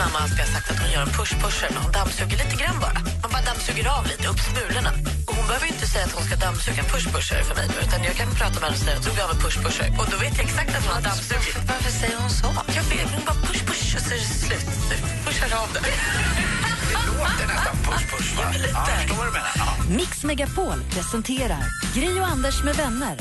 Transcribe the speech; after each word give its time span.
mamma 0.00 0.18
har 0.18 0.24
alltid 0.26 0.46
sagt 0.54 0.70
att 0.70 0.78
hon 0.82 0.90
gör 0.94 1.02
en 1.08 1.14
push-pusher 1.18 1.70
när 1.74 1.80
hon 1.84 1.92
dammsuger 2.00 2.36
lite 2.42 2.56
grann 2.60 2.78
bara. 2.84 3.00
Man 3.22 3.30
bara 3.34 3.44
dammsuger 3.50 3.86
av 3.96 4.02
lite, 4.10 4.24
upp 4.32 4.40
smulorna. 4.50 4.90
Och 5.28 5.34
hon 5.38 5.46
behöver 5.50 5.66
inte 5.74 5.86
säga 5.92 6.04
att 6.08 6.14
hon 6.18 6.24
ska 6.28 6.34
dammsuga 6.46 6.78
en 6.84 6.88
push-pusher 6.94 7.40
för 7.48 7.54
mig 7.58 7.66
nu, 7.72 7.76
utan 7.86 8.00
jag 8.08 8.14
kan 8.20 8.28
prata 8.40 8.56
med 8.60 8.66
henne 8.68 8.76
och 8.78 8.84
säga 8.86 8.96
att 8.98 9.06
hon 9.08 9.16
av 9.26 9.30
en 9.34 9.40
push-pusher. 9.44 9.88
Och 9.98 10.06
då 10.12 10.16
vet 10.24 10.34
jag 10.38 10.44
exakt 10.48 10.72
att 10.76 10.84
hon 10.86 10.94
har 10.98 11.04
dammsugit. 11.10 11.56
Varför 11.72 11.92
säger 12.00 12.16
hon 12.22 12.32
så? 12.40 12.48
Jag 12.78 12.86
vet, 12.92 13.08
hon 13.16 13.24
bara 13.28 13.40
push-push 13.48 13.88
och 13.96 14.02
så 14.06 14.10
är 14.16 14.20
det 14.24 14.30
slut. 14.44 14.68
Pushar 15.24 15.50
av 15.62 15.68
det. 15.74 15.80
Det 16.90 17.00
låter 17.08 17.46
nästan 17.52 17.74
push-push, 17.88 18.30
va? 18.38 18.44
Ja, 18.52 18.82
jag 18.90 18.98
förstår 18.98 19.16
vad 19.20 19.26
du 19.30 19.34
menar. 19.38 19.52
Ja. 19.62 19.68
Mix 20.00 20.12
Megapol 20.28 20.78
presenterar 20.94 21.64
Gri 21.94 22.10
och 22.20 22.28
Anders 22.34 22.62
med 22.66 22.74
vänner. 22.82 23.16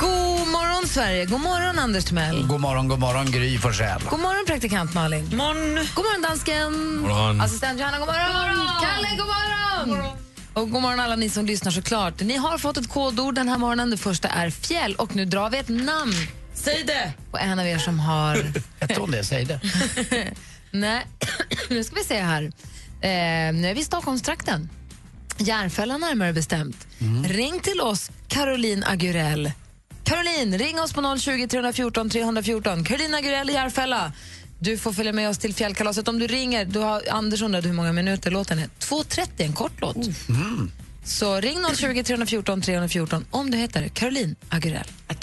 God 0.00 0.48
morgon, 0.48 0.86
Sverige! 0.86 1.26
God 1.26 1.40
morgon, 1.40 1.78
Anders 1.78 2.04
Timell. 2.04 2.46
God 2.46 2.60
morgon, 2.60 2.88
god 2.88 2.98
morgon, 2.98 3.30
Gry 3.30 3.58
Forssell. 3.58 4.02
God 4.10 4.20
morgon, 4.20 4.44
praktikant 4.46 4.94
Malin. 4.94 5.36
Morgon. 5.36 5.86
God 5.94 6.04
morgon, 6.04 6.22
dansken. 6.22 6.96
morgon. 7.00 7.40
Assistent 7.40 7.80
Johanna, 7.80 7.98
god 7.98 8.06
morgon. 8.06 8.66
Kalle, 8.82 9.08
god 9.16 9.26
morgon. 9.26 10.06
Och 10.54 10.70
god 10.70 10.82
morgon 10.82 11.00
alla 11.00 11.16
ni 11.16 11.30
som 11.30 11.46
lyssnar 11.46 11.72
såklart. 11.72 12.20
Ni 12.20 12.36
har 12.36 12.58
fått 12.58 12.76
ett 12.76 12.88
kodord 12.88 13.34
den 13.34 13.48
här 13.48 13.58
morgonen. 13.58 13.90
Det 13.90 13.96
första 13.96 14.28
är 14.28 14.50
fjäll 14.50 14.94
och 14.94 15.16
nu 15.16 15.24
drar 15.24 15.50
vi 15.50 15.58
ett 15.58 15.68
namn. 15.68 16.12
Säg 16.54 16.84
det! 16.86 17.12
Och 17.30 17.40
en 17.40 17.58
av 17.58 17.66
er 17.66 17.78
som 17.78 18.00
har... 18.00 18.36
Hette 18.80 19.00
hon 19.00 19.10
det? 19.10 19.24
Säg 19.24 19.44
det. 19.44 19.60
Nej, 20.70 21.06
nu 21.68 21.84
ska 21.84 21.94
vi 21.96 22.04
se 22.04 22.20
här. 22.20 22.42
Eh, 22.42 23.54
nu 23.54 23.68
är 23.68 23.74
vi 23.74 23.80
i 23.80 23.84
Stockholmstrakten. 23.84 24.70
Järfälla 25.38 25.96
närmare 25.98 26.32
bestämt. 26.32 26.86
Ring 27.26 27.60
till 27.60 27.80
oss, 27.80 28.10
Caroline 28.28 28.84
Agurell. 28.84 29.52
Caroline, 30.04 30.58
ring 30.58 30.80
oss 30.80 30.92
på 30.92 31.16
020 31.18 31.46
314 31.48 32.10
314. 32.10 32.84
Caroline 32.84 33.14
Agurell 33.14 33.50
i 33.50 33.52
Järfälla. 33.52 34.12
Du 34.58 34.78
får 34.78 34.92
följa 34.92 35.12
med 35.12 35.28
oss 35.28 35.38
till 35.38 35.54
fjällkalaset 35.54 36.08
om 36.08 36.18
du 36.18 36.26
ringer. 36.26 36.64
Du 36.64 36.78
har, 36.80 37.02
Anders 37.10 37.42
undrade 37.42 37.68
hur 37.68 37.74
många 37.74 37.92
minuter 37.92 38.30
låten 38.30 38.58
är. 38.58 38.68
2.30, 38.80 39.28
en 39.36 39.52
kort 39.52 39.80
låt. 39.80 39.96
Så 41.04 41.40
ring 41.40 41.58
020 41.76 42.02
314 42.02 42.60
314 42.60 43.24
om 43.30 43.50
du 43.50 43.58
heter 43.58 43.88
Caroline 43.88 44.36
Agurell. 44.48 44.86
I 45.10 45.14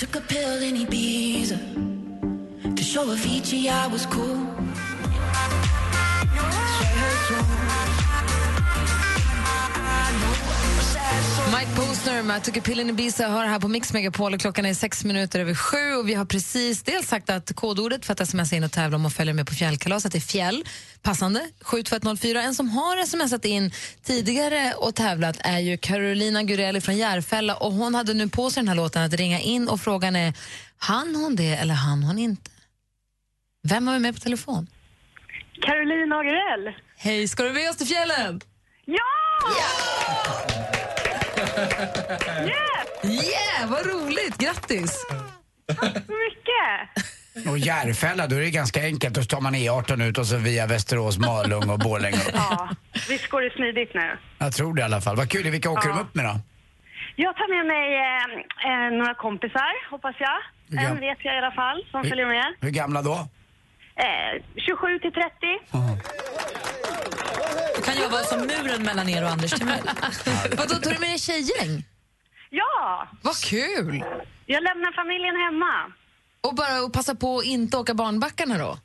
Posner 12.20 12.34
med 12.34 12.42
I 12.42 12.46
took 12.46 12.58
a 12.58 12.62
pill 12.66 12.80
in 12.80 12.90
Ibiza 12.90 13.28
hör 13.28 13.46
här 13.46 13.60
på 13.60 13.68
Mix 13.68 13.94
Megapol 13.94 14.34
och 14.34 14.40
klockan 14.40 14.66
är 14.66 14.74
sex 14.74 15.04
minuter 15.04 15.40
över 15.40 15.56
sju 15.56 15.96
och 15.96 16.10
vi 16.10 16.14
har 16.14 16.26
precis 16.26 16.84
dels 16.84 17.08
sagt 17.08 17.30
att 17.30 17.56
kodordet 17.56 18.06
för 18.06 18.14
att 18.14 18.30
smsa 18.30 18.56
in 18.56 18.64
och 18.64 18.72
tävla 18.72 18.96
om 18.96 19.06
att 19.06 19.14
följa 19.14 19.34
med 19.34 19.48
på 19.48 19.54
fjällkalaset 19.54 20.16
är 20.16 20.20
fjäll, 20.20 20.66
passande, 21.02 21.40
72104. 21.62 22.42
En 22.42 22.56
som 22.56 22.70
har 22.70 23.06
smsat 23.06 23.46
in 23.46 23.72
tidigare 24.04 24.74
och 24.78 24.96
tävlat 24.96 25.38
är 25.40 25.60
ju 25.60 25.78
Carolina 25.78 26.44
Gureli 26.44 26.82
från 26.82 26.98
Järfälla 26.98 27.56
och 27.56 27.74
hon 27.74 27.96
hade 27.96 28.14
nu 28.14 28.30
på 28.30 28.50
sig 28.50 28.62
den 28.62 28.68
här 28.68 28.76
låten 28.76 29.04
att 29.04 29.14
ringa 29.14 29.40
in 29.40 29.70
och 29.70 29.82
frågan 29.82 30.16
är, 30.16 30.34
han 30.78 31.16
hon 31.16 31.36
det 31.36 31.56
eller 31.56 31.74
han 31.74 32.04
hon 32.04 32.20
inte? 32.20 32.52
Vem 33.64 33.88
har 33.88 33.94
vi 33.94 34.00
med 34.00 34.16
på 34.16 34.22
telefon? 34.22 34.68
Caroline 35.62 36.14
Agerell. 36.14 36.76
Hej, 36.98 37.28
ska 37.28 37.44
du 37.44 37.54
med 37.54 37.70
oss 37.70 37.78
till 37.78 37.88
fjällen? 37.88 38.42
Ja! 38.86 38.96
Yes! 39.58 40.69
Yeah, 43.04 43.70
vad 43.70 43.86
roligt, 43.86 44.38
grattis! 44.38 45.06
Så 45.80 45.86
mycket! 45.86 47.50
Och 47.50 47.58
Järfälla, 47.58 48.28
då 48.28 48.36
är 48.36 48.40
det 48.40 48.50
ganska 48.52 48.82
enkelt. 48.84 49.16
Då 49.16 49.24
tar 49.24 49.42
man 49.42 49.56
E18 49.56 50.04
ut 50.10 50.18
och 50.18 50.26
så 50.26 50.38
via 50.38 50.68
Västerås, 50.68 51.18
Malung 51.18 51.70
och 51.70 51.80
Borlänge 51.80 52.18
upp. 52.18 52.32
Ja, 52.34 52.70
visst 53.10 53.28
går 53.30 53.42
det 53.42 53.54
smidigt 53.56 53.92
nu. 53.94 54.18
Jag 54.38 54.54
tror 54.54 54.74
det 54.76 54.82
i 54.82 54.84
alla 54.84 55.02
fall. 55.02 55.16
Vad 55.16 55.30
kul. 55.32 55.50
Vilka 55.50 55.70
åker 55.70 55.90
Ja. 55.90 55.96
de 55.96 56.02
upp 56.02 56.16
med 56.16 56.26
då? 56.26 56.40
Jag 57.16 57.36
tar 57.36 57.48
med 57.58 57.66
mig 57.74 57.86
eh, 57.96 58.26
eh, 58.72 58.92
några 59.00 59.14
kompisar, 59.14 59.90
hoppas 59.92 60.16
jag. 60.20 60.40
Ja. 60.68 60.82
En 60.82 61.00
vet 61.00 61.18
jag 61.26 61.36
i 61.36 61.38
alla 61.38 61.52
fall, 61.52 61.86
som 61.92 62.02
Hur- 62.04 62.10
följer 62.10 62.26
med. 62.26 62.54
Hur 62.62 62.70
gamla 62.70 63.02
då? 63.02 63.28
Eh, 63.96 64.32
27 64.56 65.00
till 65.00 65.12
30. 65.12 65.30
Kan 67.90 68.02
jobba 68.02 68.24
som 68.24 68.40
muren 68.40 68.84
mellan 68.84 69.10
er 69.10 69.24
och 69.24 69.30
Anders 69.30 69.52
Timell. 69.52 69.82
Vadå, 70.58 70.76
tog 70.76 70.94
du 70.94 71.00
med 71.00 71.10
dig 71.10 71.20
tjejgäng? 71.20 71.86
Ja! 72.50 73.08
Vad 73.22 73.36
kul! 73.36 74.04
Jag 74.46 74.64
lämnar 74.64 74.92
familjen 74.96 75.36
hemma. 75.36 75.94
Och 76.42 76.56
bara 76.56 76.82
och 76.82 76.94
passa 76.94 77.16
på 77.16 77.38
att 77.38 77.46
inte 77.46 77.78
åka 77.78 77.94
barnbackarna 77.94 78.58
då? 78.58 78.78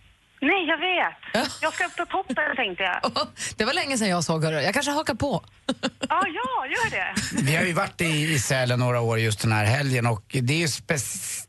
Nej, 0.51 0.67
jag 0.69 0.79
vet. 0.79 1.17
Ja. 1.33 1.47
Jag 1.61 1.75
ska 1.75 1.85
upp 1.85 1.97
på 1.97 2.07
toppen, 2.07 2.57
tänkte 2.57 2.83
jag. 2.83 3.29
Det 3.57 3.65
var 3.65 3.73
länge 3.73 3.99
sedan 3.99 4.09
jag 4.09 4.25
såg 4.25 4.45
hörru. 4.45 4.61
Jag 4.61 4.75
kanske 4.75 4.93
hakar 4.93 5.15
på. 5.15 5.45
Ja, 6.09 6.27
ja, 6.27 6.67
gör 6.67 6.91
det. 6.91 7.15
Vi 7.43 7.57
har 7.57 7.65
ju 7.65 7.73
varit 7.73 8.01
i, 8.01 8.33
i 8.35 8.39
Sälen 8.39 8.79
några 8.79 9.01
år 9.01 9.19
just 9.19 9.43
den 9.43 9.53
här 9.53 9.65
helgen 9.65 10.07
och 10.07 10.37
det 10.43 10.55
är 10.55 10.59
ju 10.59 10.69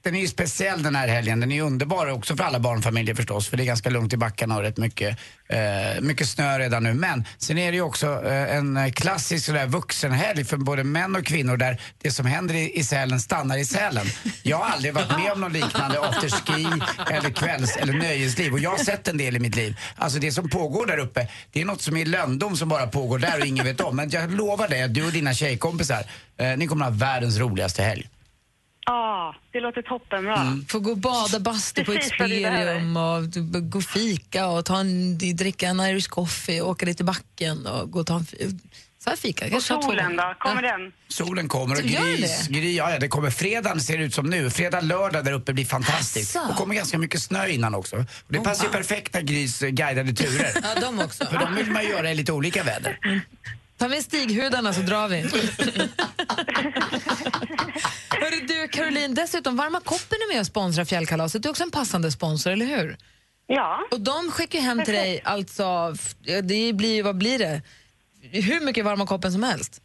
den 0.02 0.16
är 0.16 0.20
ju 0.20 0.28
speciell 0.28 0.84
den 0.84 0.96
här 0.96 1.08
helgen. 1.08 1.40
Den 1.40 1.52
är 1.52 1.56
ju 1.56 1.62
underbar 1.62 2.12
också 2.12 2.36
för 2.36 2.44
alla 2.44 2.60
barnfamiljer 2.60 3.16
förstås 3.16 3.48
för 3.48 3.58
det 3.58 3.64
är 3.64 3.66
ganska 3.66 3.90
lugnt 3.90 4.14
i 4.14 4.18
backarna 4.18 4.56
och 4.56 4.62
rätt 4.62 4.78
mycket, 4.78 5.20
eh, 5.50 6.02
mycket 6.02 6.30
snö 6.30 6.60
redan 6.60 6.84
nu. 6.84 6.94
Men 6.94 7.26
sen 7.38 7.58
är 7.58 7.72
det 7.72 7.76
ju 7.76 7.82
också 7.82 8.24
eh, 8.26 8.56
en 8.56 8.92
klassisk 8.92 9.46
sådär 9.46 9.68
vuxenhelg 9.68 10.46
för 10.46 10.58
både 10.58 10.84
män 10.84 11.16
och 11.16 11.26
kvinnor 11.26 11.58
där 11.58 11.82
det 12.02 12.12
som 12.12 12.26
händer 12.26 12.56
i, 12.56 12.80
i 12.80 12.84
Sälen 12.84 13.20
stannar 13.20 13.58
i 13.58 13.66
Sälen. 13.66 14.06
Jag 14.44 14.58
har 14.58 14.66
aldrig 14.66 14.94
varit 14.94 15.18
med 15.18 15.32
om 15.32 15.42
något 15.42 15.52
liknande 15.52 16.00
afterski 16.02 16.68
eller 17.10 17.30
kvälls 17.30 17.78
eller 17.78 17.94
nöjesliv 17.94 18.54
och 18.54 18.60
jag 18.60 18.80
sett 18.86 19.08
en 19.08 19.18
del 19.18 19.36
i 19.36 19.40
mitt 19.40 19.56
liv. 19.56 19.78
Alltså 19.96 20.20
det 20.20 20.32
som 20.32 20.50
pågår 20.50 20.86
där 20.86 20.98
uppe, 20.98 21.28
det 21.52 21.62
är 21.62 21.66
något 21.66 21.82
som 21.82 21.98
är 21.98 22.06
löndom 22.06 22.58
som 22.58 22.70
bara 22.70 22.88
pågår 22.88 23.20
där 23.20 23.40
och 23.40 23.46
ingen 23.46 23.66
vet 23.66 23.82
om. 23.82 23.96
Men 23.96 24.10
jag 24.10 24.32
lovar 24.32 24.68
dig 24.68 24.84
att 24.84 24.94
du 24.94 25.06
och 25.06 25.12
dina 25.12 25.34
tjejkompisar, 25.34 26.04
eh, 26.38 26.58
ni 26.58 26.68
kommer 26.68 26.86
att 26.86 26.92
ha 26.92 26.98
världens 26.98 27.38
roligaste 27.38 27.84
helg. 27.84 28.10
Ja, 28.86 29.36
det 29.52 29.60
låter 29.60 29.82
toppenbra. 29.82 30.36
Mm. 30.36 30.66
Få 30.66 30.80
gå 30.80 30.92
och 30.92 30.98
bada 30.98 31.40
bastu 31.40 31.86
på 31.86 31.94
Experium 31.94 32.98
och 32.98 33.24
gå 33.72 33.78
och 33.78 33.84
fika 33.84 34.48
och 34.48 34.66
ta 34.66 34.80
en, 34.80 35.18
dricka 35.18 35.68
en 35.68 35.80
Irish 35.80 36.10
coffee 36.10 36.62
och 36.62 36.70
åka 36.70 36.86
lite 36.86 37.04
i 37.04 37.06
backen 37.06 37.68
och 37.68 37.92
gå 37.92 38.00
och 38.00 38.08
ta 38.08 38.16
en 38.16 38.26
så 39.06 39.10
här 39.12 39.18
fika. 39.18 39.56
Och 39.56 39.64
solen 39.64 40.16
då? 40.16 40.36
Kommer 40.40 40.64
Ja. 40.64 40.72
den? 40.78 40.92
Solen 41.08 41.48
kommer 41.48 41.76
och 41.76 41.82
gris, 41.82 42.48
det? 42.48 42.54
gris, 42.60 42.78
ja, 42.78 42.92
ja, 42.92 43.00
det 43.00 43.08
kommer 43.08 43.30
fredagen 43.30 43.82
ser 43.82 43.98
det 43.98 44.04
ut 44.04 44.14
som 44.14 44.26
nu. 44.30 44.50
Fredag, 44.50 44.82
lördag 44.82 45.26
där 45.26 45.32
uppe 45.32 45.54
blir 45.54 45.66
fantastiskt. 45.66 46.36
Asså. 46.36 46.50
Och 46.50 46.56
kommer 46.56 46.76
ganska 46.76 46.98
mycket 46.98 47.22
snö 47.22 47.48
innan 47.48 47.76
också. 47.76 47.96
Och 47.96 48.06
det 48.34 48.40
passar 48.40 48.66
ju 48.66 48.72
perfekt 48.72 49.14
när 49.14 49.22
Gris 49.22 49.62
eh, 49.62 49.70
guidade 49.70 50.14
turer. 50.14 50.52
Ja, 50.64 50.82
de 50.82 51.00
också. 51.00 51.26
För 51.26 51.38
de 51.40 51.56
vill 51.56 51.72
man 51.72 51.84
göra 51.86 52.12
i 52.12 52.16
lite 52.16 52.32
olika 52.32 52.64
väder. 52.64 53.00
Ta 53.78 53.88
med 53.88 54.04
stighudarna 54.04 54.74
så 54.74 54.82
drar 54.82 55.08
vi. 55.08 55.22
Hörru 58.10 58.46
du 58.48 58.68
Caroline, 58.68 59.14
dessutom 59.16 59.56
Varma 59.58 59.80
koppen 59.80 60.18
är 60.22 60.34
med 60.34 60.40
och 60.40 60.46
sponsrar 60.48 60.86
fjällkalaset. 60.86 61.44
Du 61.44 61.50
är 61.50 61.52
också 61.52 61.64
en 61.64 61.72
passande 61.72 62.12
sponsor, 62.12 62.52
eller 62.52 62.66
hur? 62.66 62.98
Ja. 63.48 63.80
Och 63.92 64.02
de 64.02 64.32
skickar 64.32 64.60
hem 64.60 64.84
till 64.86 64.94
dig, 64.94 65.22
alltså, 65.24 65.96
det 66.44 66.74
blir 66.74 66.94
ju, 66.96 67.02
vad 67.02 67.18
blir 67.18 67.40
det? 67.40 67.62
Hur 68.42 68.66
mycket 68.66 68.86
varma 68.86 69.06
koppen 69.08 69.32
som 69.32 69.44
helst. 69.44 69.82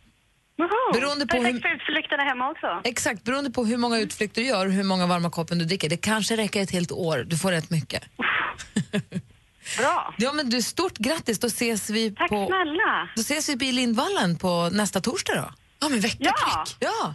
Beroende 0.94 1.26
på 1.26 1.37
Perfekt 1.37 1.55
hur- 1.55 1.61
för 1.61 1.69
utflykterna 1.69 2.23
hemma 2.25 2.50
också. 2.50 2.81
Exakt, 2.85 3.25
beroende 3.25 3.50
på 3.50 3.64
hur 3.64 3.76
många 3.76 3.99
utflykter 3.99 4.43
du 4.43 4.49
gör 4.49 4.67
och 4.67 4.73
hur 4.73 4.85
många 4.85 5.06
varma 5.06 5.31
koppen 5.31 5.58
du 5.58 5.64
dricker. 5.64 5.88
Det 5.88 5.97
kanske 5.97 6.37
räcker 6.37 6.62
ett 6.62 6.70
helt 6.70 6.93
år, 6.93 7.25
du 7.26 7.38
får 7.38 7.50
rätt 7.52 7.70
mycket. 7.70 8.02
Bra. 9.79 10.14
Ja 10.19 10.32
men 10.32 10.50
du, 10.50 10.62
stort 10.62 10.99
grattis, 10.99 11.38
då 11.38 11.47
ses 11.47 11.91
vi 11.91 12.11
Tack 12.11 12.29
på... 12.29 12.47
snälla. 12.47 13.08
Då 13.17 13.20
ses 13.20 13.49
vi 13.49 13.69
i 13.69 13.73
Lindvallen 13.73 14.38
på 14.38 14.69
nästa 14.73 15.00
torsdag 15.00 15.35
då. 15.35 15.50
Ja 15.81 15.88
men 15.88 16.00
veckaprick. 16.00 16.77
Ja. 16.81 17.12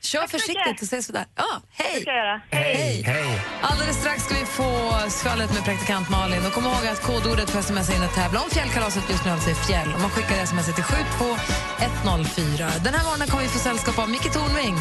Kör 0.00 0.26
försiktigt 0.26 0.82
och 0.82 0.82
ses 0.82 1.08
vi 1.08 1.12
där. 1.12 1.26
Ja, 1.36 1.60
hej! 1.72 2.04
Hej, 2.50 3.02
hej. 3.06 3.40
Alldeles 3.62 3.96
strax 3.96 4.24
ska 4.24 4.34
vi 4.34 4.44
få 4.44 4.92
skvallret 5.08 5.54
med 5.54 5.64
praktikant 5.64 6.10
Malin. 6.10 6.46
Och 6.46 6.52
kom 6.52 6.64
ihåg 6.64 6.86
att 6.92 7.02
kodordet 7.02 7.50
för 7.50 7.58
sms 7.58 7.90
in 7.90 8.02
och 8.02 8.14
tävla 8.14 8.40
om 8.40 8.50
fjällkalaset 8.50 9.10
just 9.10 9.24
nu 9.24 9.30
alltså 9.30 9.50
är 9.50 9.54
fjäll. 9.54 9.94
Och 9.94 10.00
man 10.00 10.10
skickar 10.10 10.42
sms 10.42 10.74
till 10.74 10.84
72104. 10.84 12.70
Den 12.84 12.94
här 12.94 13.04
morgonen 13.04 13.28
kommer 13.28 13.42
vi 13.42 13.48
få 13.48 13.58
sällskap 13.58 13.98
av 13.98 14.10
Micke 14.10 14.32
Tornving. 14.32 14.76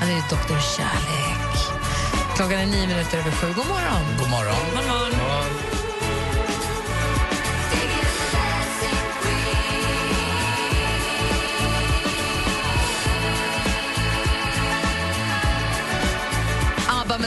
Han 0.00 0.08
är 0.08 0.14
ju 0.14 0.22
doktor 0.30 0.58
Kärlek. 0.76 1.56
Klockan 2.36 2.58
är 2.58 2.66
nio 2.66 2.86
minuter 2.86 3.18
över 3.18 3.30
sju. 3.30 3.46
God 3.46 3.66
morgon. 3.66 4.02
God 4.18 4.30
morgon. 4.30 5.79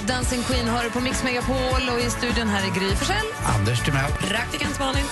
Dancing 0.02 0.44
Queen 0.44 0.68
hör 0.68 0.90
på 0.90 1.00
Mix 1.00 1.24
Megapol 1.24 1.90
och 1.94 2.00
i 2.00 2.10
studion 2.10 2.48
här 2.48 2.68
är 2.68 2.80
Gry 2.80 2.96
Forssell. 2.96 3.26
Anders 3.46 3.86
Timell. 3.86 4.12
Praktikant 4.12 4.80
Malin. 4.80 5.06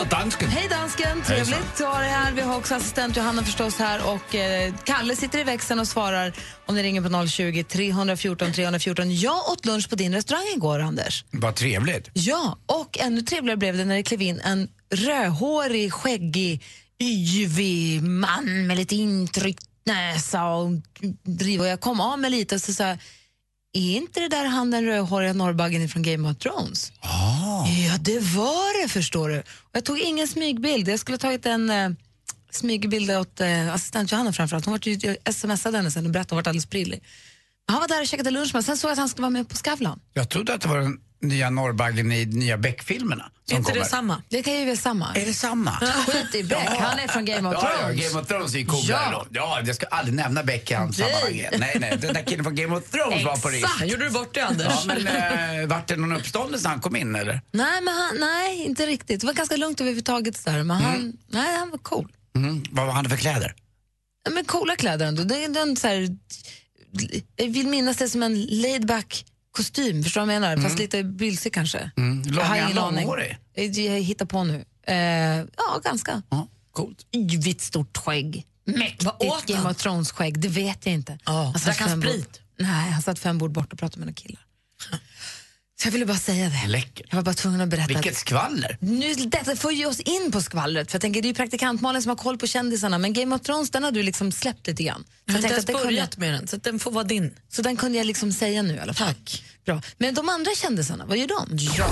Och 0.00 0.06
dansken. 0.06 0.48
Hej 0.48 0.68
dansken, 0.70 1.22
trevligt 1.22 1.80
att 1.80 1.94
ha 1.94 2.00
dig 2.00 2.08
här. 2.08 2.32
Vi 2.32 2.40
har 2.40 2.56
också 2.56 2.74
assistent 2.74 3.16
Johanna 3.16 3.42
förstås 3.42 3.78
här 3.78 4.00
och 4.14 4.34
eh, 4.34 4.74
Kalle 4.84 5.16
sitter 5.16 5.38
i 5.38 5.44
växeln 5.44 5.80
och 5.80 5.88
svarar 5.88 6.32
om 6.66 6.74
ni 6.74 6.82
ringer 6.82 7.22
på 7.22 7.28
020 7.28 7.64
314 7.64 8.52
314. 8.52 9.14
Jag 9.16 9.48
åt 9.48 9.66
lunch 9.66 9.90
på 9.90 9.96
din 9.96 10.14
restaurang 10.14 10.46
igår, 10.56 10.80
Anders. 10.80 11.24
Vad 11.30 11.54
trevligt. 11.54 12.10
Ja, 12.12 12.58
och 12.66 12.98
ännu 12.98 13.22
trevligare 13.22 13.56
blev 13.56 13.76
det 13.76 13.84
när 13.84 13.96
det 13.96 14.02
klev 14.02 14.22
in 14.22 14.40
en 14.40 14.68
rödhårig, 14.90 15.92
skäggig, 15.92 16.64
yvig 17.00 18.02
man 18.02 18.66
med 18.66 18.76
lite 18.76 18.96
intryckt 18.96 19.64
näsa 19.86 20.44
och 20.44 20.70
driv. 21.22 21.60
Och 21.60 21.66
jag 21.66 21.80
kom 21.80 22.00
av 22.00 22.18
mig 22.18 22.30
lite 22.30 22.54
och 22.54 22.60
så 22.60 22.72
sa 22.72 22.96
är 23.76 23.96
inte 23.96 24.20
det 24.20 24.28
där 24.28 24.44
han 24.44 24.70
den 24.70 24.84
rödhåriga 24.84 25.32
norrbaggen 25.32 25.88
från 25.88 26.02
Game 26.02 26.30
of 26.30 26.38
Thrones? 26.38 26.92
Ja, 27.02 27.96
det 28.00 28.18
var 28.18 28.82
det 28.82 28.88
förstår 28.88 29.28
du. 29.28 29.38
Och 29.38 29.72
jag 29.72 29.84
tog 29.84 29.98
ingen 29.98 30.28
smygbild. 30.28 30.88
Jag 30.88 30.98
skulle 30.98 31.14
ha 31.14 31.20
tagit 31.20 31.46
en 31.46 31.70
eh, 31.70 31.90
smygbild 32.50 33.10
åt 33.10 33.40
eh, 33.40 33.74
assistent 33.74 34.12
Johanna 34.12 34.32
framförallt. 34.32 34.64
Hon 34.64 34.72
var 34.72 34.88
ju, 34.88 35.16
smsade 35.32 35.76
henne 35.76 35.90
sen 35.90 36.06
och 36.06 36.12
berättade 36.12 36.34
hon 36.34 36.42
var 36.42 36.48
alldeles 36.48 36.66
prillig. 36.66 37.02
Han 37.68 37.80
var 37.80 37.88
där 37.88 38.00
och 38.00 38.06
käkade 38.06 38.30
lunch 38.30 38.54
med 38.54 38.64
Sen 38.64 38.76
såg 38.76 38.88
jag 38.88 38.92
att 38.92 38.98
han 38.98 39.08
skulle 39.08 39.22
vara 39.22 39.30
med 39.30 39.48
på 39.48 39.56
Skavlan. 39.56 40.00
Jag 40.14 40.28
trodde 40.28 40.54
att 40.54 40.60
det 40.60 40.68
var 40.68 40.78
den 40.78 40.98
nya 41.22 41.50
norrbaggen 41.50 42.12
i 42.12 42.24
nya 42.26 42.58
Beck-filmerna. 42.58 43.30
som 43.50 43.64
kommer. 43.64 43.84
samma? 43.84 44.22
Det 44.28 44.42
kan 44.42 44.54
ju 44.54 44.64
vara 44.64 44.76
samma. 44.76 45.14
Är 45.14 45.26
det 45.26 45.34
samma? 45.34 45.70
Skit 46.06 46.34
i 46.34 46.42
Beck, 46.44 46.68
han 46.78 46.98
är 46.98 47.08
från 47.08 47.24
Game 47.24 47.48
of 47.48 47.54
Ja, 47.54 47.70
ja, 47.72 47.78
Thrones. 47.86 48.08
Game 48.08 48.20
of 48.22 48.28
Thrones 48.28 48.54
är 48.54 48.58
ju 48.58 48.66
coolare 48.66 49.08
Ja. 49.12 49.26
då. 49.30 49.38
Ja, 49.40 49.60
jag 49.66 49.76
ska 49.76 49.86
aldrig 49.86 50.14
nämna 50.14 50.42
Beck 50.42 50.70
i 50.70 50.74
hans 50.74 50.96
sammanhang. 50.96 51.48
Nej, 51.58 51.76
nej, 51.80 51.98
den 52.00 52.14
där 52.14 52.22
killen 52.22 52.44
från 52.44 52.54
Game 52.54 52.76
of 52.76 52.90
Thrones 52.90 53.24
var 53.24 53.36
på 53.36 53.48
Exakt. 53.48 53.52
riktigt. 53.80 53.90
Gjorde 53.92 54.04
du 54.04 54.10
bort 54.10 54.34
det, 54.34 54.40
Anders? 54.46 54.66
Ja, 54.88 54.94
men 55.04 55.60
äh, 55.60 55.66
vart 55.66 55.86
det 55.88 55.96
någon 55.96 56.12
uppståndelse 56.12 56.64
när 56.64 56.70
han 56.70 56.80
kom 56.80 56.96
in 56.96 57.14
eller? 57.16 57.40
Nej, 57.50 57.80
men 57.82 57.94
han, 57.94 58.16
nej, 58.20 58.64
inte 58.64 58.86
riktigt. 58.86 59.20
Det 59.20 59.26
var 59.26 59.34
ganska 59.34 59.56
lugnt 59.56 59.80
överhuvudtaget. 59.80 60.44
Där, 60.44 60.62
men 60.62 60.76
han, 60.76 61.12
nej, 61.28 61.56
han 61.58 61.70
var 61.70 61.78
cool. 61.78 62.12
Mm. 62.36 62.64
Vad 62.70 62.88
hade 62.88 63.08
för 63.08 63.16
kläder? 63.16 63.54
Men 64.30 64.44
coola 64.44 64.76
kläder 64.76 65.06
ändå. 65.06 65.22
Det 65.22 65.44
är 65.44 65.48
den 65.48 65.76
så 65.76 65.86
här, 65.88 66.16
jag 67.36 67.48
vill 67.48 67.66
minnas 67.66 67.96
det 67.96 68.08
som 68.08 68.22
en 68.22 68.42
laid 68.44 68.86
back 68.86 69.24
kostym, 69.50 70.02
förstår 70.02 70.20
du 70.20 70.26
vad 70.26 70.34
jag 70.34 70.40
menar? 70.40 70.62
Fast 70.62 70.78
lite 70.78 71.04
bylsig 71.04 71.52
kanske. 71.52 71.90
Mm. 71.96 72.22
Jag 72.26 72.44
har 72.44 72.56
Lång, 72.56 72.64
ingen 72.64 72.76
långhårig? 72.76 73.38
Jag 73.54 73.64
jag 73.66 74.00
hittar 74.00 74.26
på 74.26 74.44
nu. 74.44 74.64
Eh, 74.86 74.96
ja, 75.56 75.80
ganska. 75.84 76.22
Ja, 76.30 76.48
coolt. 76.72 77.06
Yvigt 77.12 77.60
stort 77.60 77.96
skägg. 77.96 78.46
Mäktigt 78.64 79.46
Game 79.46 79.70
of 79.70 79.76
Thrones-skägg, 79.76 80.40
det 80.40 80.48
vet 80.48 80.86
jag 80.86 80.94
inte. 80.94 81.18
Ja, 81.24 81.52
satt 81.54 81.64
drack 81.64 81.78
han 81.78 82.02
sprit? 82.02 82.40
Nej, 82.58 82.90
han 82.90 83.02
satt 83.02 83.18
fem 83.18 83.38
bord 83.38 83.52
bort 83.52 83.72
och 83.72 83.78
pratade 83.78 83.98
med 83.98 84.06
några 84.06 84.14
killar. 84.14 84.45
Så 85.82 85.86
jag 85.86 85.92
ville 85.92 86.06
bara 86.06 86.16
säga 86.16 86.48
det. 86.48 86.68
Läckert. 86.68 87.06
Jag 87.10 87.16
var 87.16 87.22
bara 87.22 87.34
tvungen 87.34 87.60
att 87.60 87.68
berätta. 87.68 87.88
Vilket 87.88 88.16
skvaller. 88.16 88.76
Nu, 88.80 89.14
detta 89.14 89.56
får 89.56 89.72
ju 89.72 89.86
oss 89.86 90.00
in 90.00 90.30
på 90.32 90.40
skvallret, 90.40 90.90
för 90.90 90.96
jag 90.96 91.00
tänker 91.02 91.22
det 91.22 91.26
är 91.26 91.30
ju 91.30 91.34
praktikantmalen 91.34 92.02
som 92.02 92.08
har 92.08 92.16
koll 92.16 92.38
på 92.38 92.46
kändisarna, 92.46 92.98
men 92.98 93.12
Game 93.12 93.34
of 93.36 93.42
Thrones 93.42 93.70
den 93.70 93.84
har 93.84 93.90
du 93.90 94.02
liksom 94.02 94.32
släppt 94.32 94.66
lite 94.66 94.82
grann. 94.82 95.04
Så 95.04 95.10
Jag 95.24 95.32
har 95.32 95.38
inte 95.38 95.48
tänkte 95.48 95.54
ens 95.54 95.62
att 95.62 95.66
det 95.66 95.72
kunde 95.72 95.86
börjat 95.86 96.08
jag- 96.12 96.20
med 96.20 96.32
den, 96.32 96.48
så 96.48 96.56
den 96.56 96.78
får 96.78 96.90
vara 96.90 97.04
din. 97.04 97.34
Så 97.48 97.62
den 97.62 97.76
kunde 97.76 97.98
jag 97.98 98.06
liksom 98.06 98.32
säga 98.32 98.62
nu 98.62 98.74
i 98.74 98.78
alla 98.78 98.94
fall. 98.94 99.06
Tack. 99.08 99.44
Bra. 99.66 99.82
Men 99.98 100.14
de 100.14 100.28
andra 100.28 100.50
kändisarna, 100.56 101.04
vad 101.06 101.18
gör 101.18 101.26
de? 101.26 101.58
Ja. 101.78 101.86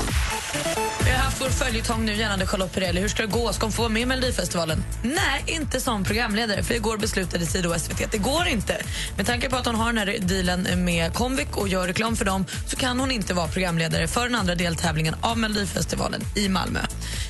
Vi 1.05 1.11
har 1.11 1.19
haft 1.19 1.41
vår 1.41 1.49
följetong 1.49 2.05
nu 2.05 2.15
gällande 2.15 2.47
Charlotte 2.47 2.73
Perrelli. 2.73 3.01
Hur 3.01 3.09
ska 3.09 3.23
det 3.23 3.29
gå? 3.29 3.53
Ska 3.53 3.67
hon 3.67 3.73
få 3.73 3.83
vara 3.83 3.93
med 3.93 4.03
i 4.03 4.07
Melodifestivalen? 4.07 4.85
Nej, 5.03 5.45
inte 5.47 5.81
som 5.81 6.05
programledare. 6.05 6.63
För 6.63 6.75
igår 6.75 6.99
beslutade 6.99 7.47
Sida 7.47 7.69
och 7.69 7.81
SVT 7.81 8.05
att 8.05 8.13
det 8.13 8.19
går 8.19 8.47
inte. 8.47 8.83
Med 9.17 9.27
tanke 9.27 9.51
på 9.51 9.57
att 9.57 9.67
hon 9.67 9.75
har 9.75 9.93
den 9.93 9.99
här 9.99 10.19
dealen 10.21 10.85
med 10.85 11.15
Comvik 11.15 11.57
och 11.57 11.69
gör 11.69 11.87
reklam 11.87 12.17
för 12.17 12.25
dem 12.25 12.45
så 12.67 12.77
kan 12.77 13.01
hon 13.01 13.11
inte 13.11 13.35
vara 13.35 13.49
programledare 13.49 14.09
för 14.09 14.25
den 14.25 14.35
andra 14.35 14.55
deltävlingen 14.55 15.15
av 15.21 15.39
Melodifestivalen 15.39 16.21
i 16.37 16.49
Malmö. 16.49 16.81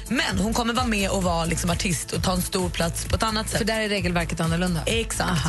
Men 0.09 0.39
hon 0.39 0.55
kommer 0.55 0.75
vara 0.75 0.87
med 0.87 1.11
och 1.11 1.23
vara 1.23 1.45
liksom 1.45 1.71
artist 1.71 2.13
och 2.13 2.23
ta 2.23 2.33
en 2.33 2.43
stor 2.43 2.71
plats 2.71 3.05
på 3.05 3.17
ett 3.17 3.23
annat 3.23 3.49
sätt. 3.49 3.59
För 3.59 3.65
där 3.65 3.81
är 3.81 3.89
regelverket 3.89 4.41
annorlunda. 4.41 4.81
Exakt. 4.87 5.47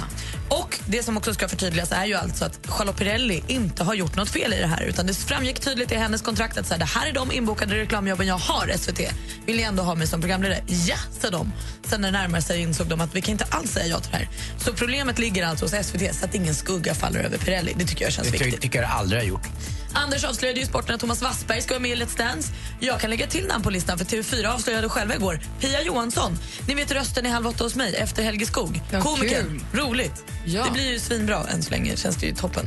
Och 0.49 0.79
det 0.87 1.03
som 1.03 1.17
också 1.17 1.33
ska 1.33 1.47
förtydligas 1.47 1.91
är 1.91 2.05
ju 2.05 2.13
alltså 2.13 2.45
att 2.45 2.59
Charlotte 2.67 2.97
Perrelli 2.97 3.43
inte 3.47 3.83
har 3.83 3.93
gjort 3.93 4.15
något 4.15 4.29
fel 4.29 4.53
i 4.53 4.59
det 4.59 4.67
här. 4.67 4.84
Utan 4.85 5.05
det 5.07 5.13
framgick 5.13 5.59
tydligt 5.59 5.91
i 5.91 5.95
hennes 5.95 6.21
kontrakt 6.21 6.57
att 6.57 6.67
så 6.67 6.73
här, 6.73 6.79
det 6.79 6.85
här 6.85 7.07
är 7.07 7.13
de 7.13 7.31
inbokade 7.31 7.75
reklamjobben 7.75 8.27
jag 8.27 8.37
har, 8.37 8.71
SVT. 8.77 8.99
Vill 9.45 9.57
ni 9.57 9.63
ändå 9.63 9.83
ha 9.83 9.95
mig 9.95 10.07
som 10.07 10.21
programledare? 10.21 10.59
Ja, 10.67 10.95
sa 11.21 11.29
de. 11.29 11.53
Sen 11.83 12.01
när 12.01 12.11
det 12.11 12.17
närmade 12.17 12.43
sig 12.43 12.61
insåg 12.61 12.87
de 12.87 13.01
att 13.01 13.15
vi 13.15 13.21
kan 13.21 13.31
inte 13.31 13.45
alls 13.49 13.71
säga 13.71 13.85
ja 13.85 13.99
till 13.99 14.11
det 14.11 14.17
här. 14.17 14.29
Så 14.57 14.73
problemet 14.73 15.19
ligger 15.19 15.45
alltså 15.45 15.65
hos 15.65 15.85
SVT 15.87 16.15
så 16.15 16.25
att 16.25 16.35
ingen 16.35 16.55
skugga 16.55 16.93
faller 16.95 17.19
över 17.19 17.37
Perrelli. 17.37 17.73
Det 17.77 17.85
tycker 17.85 18.05
jag 18.05 18.13
känns 18.13 18.27
Det 18.27 18.31
viktigt. 18.33 18.53
ty- 18.53 18.59
tycker 18.59 18.81
jag 18.81 18.91
aldrig 18.91 19.21
har 19.21 19.27
gjort. 19.27 19.47
Anders 19.95 20.23
avslöjade 20.23 20.59
ju 20.59 20.65
sporten 20.65 20.95
att 20.95 21.01
Thomas 21.01 21.21
Wassberg 21.21 21.61
ska 21.61 21.73
vara 21.73 21.81
med 21.81 21.91
i 21.91 21.95
Let's 21.95 22.17
Dance. 22.17 22.53
Jag 22.79 22.99
kan 22.99 23.09
lägga 23.09 23.27
till 23.27 23.47
namn 23.47 23.63
på 23.63 23.69
listan 23.69 23.97
för 23.97 24.05
TV4 24.05 24.45
avslöjade 24.53 24.89
själva 24.89 25.15
igår. 25.15 25.39
Pia 25.59 25.81
Johansson, 25.81 26.37
ni 26.67 26.75
vet 26.75 26.91
rösten 26.91 27.25
i 27.25 27.29
Halv 27.29 27.47
åtta 27.47 27.63
hos 27.63 27.75
mig 27.75 27.95
efter 27.95 28.23
Helge 28.23 28.45
Skog. 28.45 28.81
Ja, 28.91 29.01
Komikern. 29.01 29.61
kul. 29.71 29.81
Roligt. 29.81 30.23
Ja. 30.45 30.63
Det 30.65 30.71
blir 30.71 30.91
ju 30.91 30.99
svinbra 30.99 31.43
än 31.47 31.63
så 31.63 31.71
länge. 31.71 31.97
Känns 31.97 32.15
det 32.15 32.25
ju 32.25 32.35
toppen. 32.35 32.65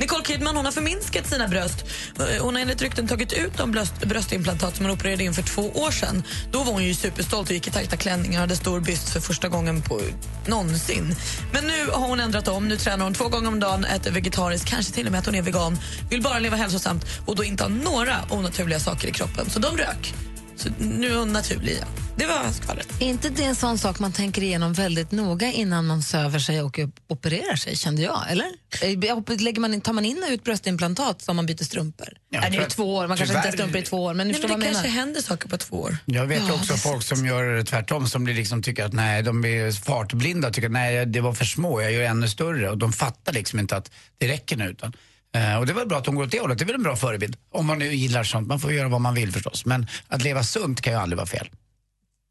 Nicole 0.00 0.24
Kidman 0.24 0.56
hon 0.56 0.64
har 0.64 0.72
förminskat 0.72 1.26
sina 1.26 1.48
bröst. 1.48 1.84
Eh, 2.18 2.42
Hon 2.42 2.54
har 2.54 2.62
enligt 2.62 2.82
rykten 2.82 3.08
tagit 3.08 3.32
ut 3.32 3.56
de 3.56 3.72
bröst, 3.72 3.94
bröstimplantat 4.06 4.76
som 4.76 4.84
hon 4.86 4.94
opererade 4.94 5.24
in 5.24 5.34
för 5.34 5.42
två 5.42 5.62
år 5.62 5.90
sedan. 5.90 6.22
Då 6.52 6.62
var 6.62 6.72
hon 6.72 6.84
ju 6.84 6.94
superstolt 6.94 7.48
och 7.48 7.54
gick 7.54 7.68
i 7.68 7.70
tajta 7.70 7.96
klänningar 7.96 8.38
och 8.38 8.40
hade 8.40 8.56
stor 8.56 8.80
byst 8.80 9.08
för 9.08 9.20
första 9.20 9.48
gången 9.48 9.82
på 9.82 10.00
någonsin. 10.46 11.16
Men 11.52 11.64
nu 11.66 11.86
har 11.92 12.08
hon 12.08 12.20
ändrat 12.20 12.48
om. 12.48 12.68
Nu 12.68 12.76
tränar 12.76 13.04
hon 13.04 13.14
två 13.14 13.28
gånger 13.28 13.48
om 13.48 13.60
dagen, 13.60 13.84
äter 13.84 14.10
vegetariskt, 14.10 14.68
kanske 14.68 14.92
till 14.92 15.06
och 15.06 15.12
med 15.12 15.18
att 15.18 15.26
hon 15.26 15.34
är 15.34 15.42
vegan. 15.42 15.78
Vill 16.10 16.22
bara 16.22 16.38
leva 16.38 16.56
hälsosamt 16.66 17.04
och 17.26 17.36
då 17.36 17.44
inte 17.44 17.62
ha 17.64 17.68
några 17.68 18.16
onaturliga 18.30 18.80
saker 18.80 19.08
i 19.08 19.12
kroppen. 19.12 19.50
Så 19.50 19.58
de 19.58 19.76
rök. 19.76 20.14
Så 20.58 20.68
nu 20.78 21.10
är 21.12 21.16
hon 21.18 21.32
naturlig 21.32 21.72
igen. 21.72 21.88
Det 22.16 22.26
var 22.26 22.52
skvallret. 22.52 22.88
Är 23.00 23.06
inte 23.06 23.28
det 23.28 23.44
en 23.44 23.54
sån 23.54 23.78
sak 23.78 23.98
man 23.98 24.12
tänker 24.12 24.42
igenom 24.42 24.72
väldigt 24.72 25.12
noga 25.12 25.52
innan 25.52 25.86
man 25.86 26.02
söver 26.02 26.38
sig 26.38 26.62
och 26.62 26.78
opererar 27.08 27.56
sig, 27.56 27.76
kände 27.76 28.02
jag? 28.02 28.22
Eller? 28.30 28.46
Eh, 28.82 29.38
Lägger 29.40 29.60
man 29.60 29.74
in, 29.74 29.80
tar 29.80 29.92
man 29.92 30.04
in 30.04 30.22
och 30.26 30.32
ut 30.32 30.44
bröstimplantat 30.44 31.22
som 31.22 31.36
man 31.36 31.46
byter 31.46 31.64
strumpor? 31.64 32.08
Ja, 32.30 32.40
Nej, 32.40 32.50
det 32.50 32.56
är 32.56 32.68
två 32.68 32.94
år, 32.94 33.06
man 33.06 33.16
kanske 33.16 33.36
inte 33.36 33.48
har 33.48 33.52
strumpor 33.52 33.76
i 33.80 33.82
två 33.82 34.04
år, 34.04 34.14
men 34.14 34.28
Nej, 34.28 34.40
men 34.40 34.48
det 34.60 34.64
kanske 34.64 34.82
menar. 34.82 34.96
händer 34.96 35.20
saker 35.22 35.48
på 35.48 35.56
två 35.56 35.76
år. 35.80 35.96
Jag 36.04 36.26
vet 36.26 36.42
Ja, 36.48 36.54
också 36.54 36.74
folk 36.76 37.02
som 37.02 37.26
gör 37.26 37.62
tvärtom, 37.62 38.08
som 38.08 38.24
blir 38.24 38.34
liksom 38.34 38.62
tycker 38.62 38.84
att 38.84 38.92
nej, 38.92 39.22
de 39.22 39.44
är 39.44 39.72
fartblinda 39.72 40.48
och 40.48 40.54
tycker 40.54 40.68
att 40.68 40.72
nej, 40.72 41.06
det 41.06 41.20
var 41.20 41.32
för 41.32 41.44
små, 41.44 41.82
jag 41.82 41.92
gör 41.92 42.02
ännu 42.02 42.28
större. 42.28 42.70
Och 42.70 42.78
de 42.78 42.92
fattar 42.92 43.32
liksom 43.32 43.58
inte 43.58 43.76
att 43.76 43.90
det 44.18 44.28
räcker 44.28 44.56
nu. 44.56 44.64
Utan, 44.68 44.92
eh, 45.36 45.58
och 45.58 45.66
det 45.66 45.72
var 45.72 45.86
bra 45.86 45.98
att 45.98 46.06
hon 46.06 46.14
går 46.14 46.24
åt 46.24 46.30
det 46.30 46.40
hållet, 46.40 46.58
det 46.58 46.64
är 46.64 46.66
väl 46.66 46.74
en 46.74 46.82
bra 46.82 46.96
förebild. 46.96 47.36
Om 47.52 47.66
man 47.66 47.78
nu 47.78 47.94
gillar 47.94 48.24
sånt, 48.24 48.48
man 48.48 48.60
får 48.60 48.72
göra 48.72 48.88
vad 48.88 49.00
man 49.00 49.14
vill 49.14 49.32
förstås. 49.32 49.64
Men 49.64 49.86
att 50.08 50.22
leva 50.22 50.42
sunt 50.42 50.80
kan 50.80 50.92
ju 50.92 50.98
aldrig 50.98 51.16
vara 51.16 51.26
fel. 51.26 51.48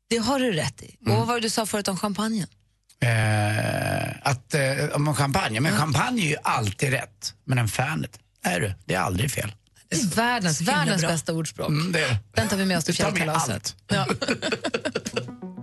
Det 0.09 0.17
har 0.17 0.39
du 0.39 0.51
rätt 0.51 0.83
i. 0.83 0.97
Och 1.05 1.15
vad 1.17 1.27
var 1.27 1.35
det 1.35 1.41
du 1.41 1.49
sa 1.49 1.65
förut 1.65 1.87
om 1.87 1.97
champagnen? 1.97 2.47
Eh, 2.99 4.29
att, 4.29 4.53
eh, 4.53 4.61
om 4.93 5.15
champagne, 5.15 5.59
men 5.59 5.77
champagne 5.77 6.21
är 6.21 6.29
ju 6.29 6.37
alltid 6.43 6.89
rätt. 6.89 7.33
Men 7.43 7.57
en 7.57 7.67
Fernet, 7.67 8.19
är 8.43 8.59
du, 8.59 8.73
det 8.85 8.93
är 8.93 8.99
aldrig 8.99 9.31
fel. 9.31 9.53
Det 9.89 9.95
är 9.95 10.15
världens, 10.15 10.61
världens 10.61 11.01
bästa 11.01 11.33
ordspråk. 11.33 11.69
Mm, 11.69 11.91
det 11.91 11.99
är 11.99 12.09
det. 12.09 12.17
Den 12.31 12.47
tar 12.47 12.57
vi 12.57 12.65
med 12.65 12.77
oss 12.77 12.85
till 12.85 12.93
fjällkalaset. 12.93 13.75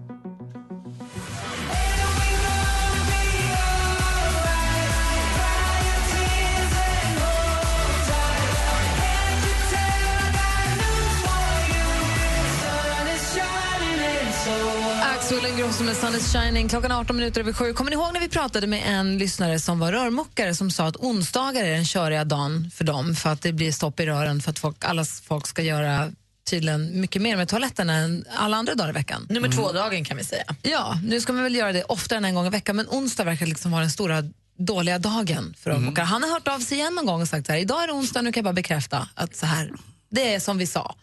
Axel 15.32 15.50
Ingrosso 15.50 15.84
med 15.84 15.96
Sun 15.96 16.14
is 16.14 16.32
shining. 16.32 16.68
Klockan 16.68 16.90
är 16.90 17.00
18 17.00 17.16
minuter 17.16 17.40
över 17.40 17.52
sju. 17.52 17.72
Kommer 17.72 17.90
ni 17.90 17.96
ihåg 17.96 18.12
när 18.12 18.20
vi 18.20 18.28
pratade 18.28 18.66
med 18.66 18.82
en 18.86 19.18
lyssnare 19.18 19.58
som 19.58 19.78
var 19.78 19.92
rörmokare 19.92 20.54
som 20.54 20.70
sa 20.70 20.86
att 20.86 20.96
onsdagar 20.96 21.64
är 21.64 21.70
den 21.70 21.84
köriga 21.84 22.24
dagen 22.24 22.70
för 22.74 22.84
dem 22.84 23.14
för 23.14 23.30
att 23.30 23.42
det 23.42 23.52
blir 23.52 23.72
stopp 23.72 24.00
i 24.00 24.06
rören 24.06 24.40
för 24.40 24.50
att 24.50 24.58
folk, 24.58 24.84
alla 24.84 25.04
folk 25.04 25.46
ska 25.46 25.62
göra 25.62 26.12
tydligen 26.50 27.00
mycket 27.00 27.22
mer 27.22 27.36
med 27.36 27.48
toaletterna 27.48 27.92
än 27.92 28.24
alla 28.36 28.56
andra 28.56 28.74
dagar 28.74 28.90
i 28.90 28.92
veckan. 28.92 29.26
Nummer 29.30 29.48
två-dagen 29.48 30.04
kan 30.04 30.16
vi 30.16 30.24
säga. 30.24 30.44
Ja, 30.62 30.98
nu 31.04 31.20
ska 31.20 31.32
man 31.32 31.42
väl 31.42 31.54
göra 31.54 31.72
det 31.72 31.84
oftare 31.84 32.16
än 32.16 32.24
en 32.24 32.34
gång 32.34 32.46
i 32.46 32.50
veckan 32.50 32.76
men 32.76 32.86
onsdag 32.88 33.24
verkar 33.24 33.46
liksom 33.46 33.70
vara 33.70 33.80
den 33.80 33.90
stora 33.90 34.22
dåliga 34.58 34.98
dagen 34.98 35.54
för 35.58 35.70
rörmokare. 35.70 36.04
Han 36.04 36.22
har 36.22 36.30
hört 36.30 36.48
av 36.48 36.58
sig 36.58 36.78
igen 36.78 36.94
någon 36.94 37.06
gång 37.06 37.22
och 37.22 37.28
sagt 37.28 37.46
så 37.46 37.52
här, 37.52 37.58
idag 37.58 37.82
är 37.82 37.86
det 37.86 37.92
onsdag, 37.92 38.22
nu 38.22 38.32
kan 38.32 38.40
jag 38.40 38.44
bara 38.44 38.54
bekräfta 38.54 39.08
att 39.14 39.36
så 39.36 39.46
här, 39.46 39.72
det 40.10 40.34
är 40.34 40.40
som 40.40 40.58
vi 40.58 40.66
sa. 40.66 40.94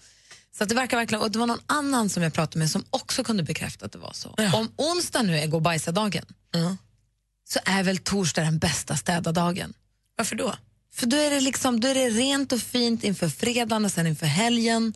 Så 0.59 0.65
det 0.65 0.75
verkar 0.75 0.97
verkligen, 0.97 1.21
och 1.21 1.31
det 1.31 1.39
var 1.39 1.47
någon 1.47 1.61
annan 1.65 2.09
som 2.09 2.23
jag 2.23 2.33
pratade 2.33 2.59
med 2.59 2.71
som 2.71 2.83
också 2.89 3.23
kunde 3.23 3.43
bekräfta 3.43 3.85
att 3.85 3.91
det 3.91 3.97
var 3.97 4.13
så. 4.13 4.35
Om 4.53 4.71
onsdag 4.75 5.21
nu 5.21 5.37
är 5.37 5.47
gå 5.47 5.59
bajsa-dagen 5.59 6.25
så 7.49 7.59
är 7.65 7.83
väl 7.83 7.97
torsdag 7.97 8.41
den 8.41 8.59
bästa 8.59 8.95
städa-dagen. 8.95 9.73
Varför 10.17 10.35
då? 10.35 10.55
För 10.93 11.05
då 11.07 11.17
är 11.17 11.29
det 11.29 11.39
liksom, 11.39 11.79
då 11.79 11.87
är 11.87 11.95
det 11.95 12.09
rent 12.09 12.51
och 12.51 12.59
fint 12.59 13.03
inför 13.03 13.29
fredagen 13.29 13.85
och 13.85 13.91
sen 13.91 14.07
inför 14.07 14.25
helgen. 14.25 14.93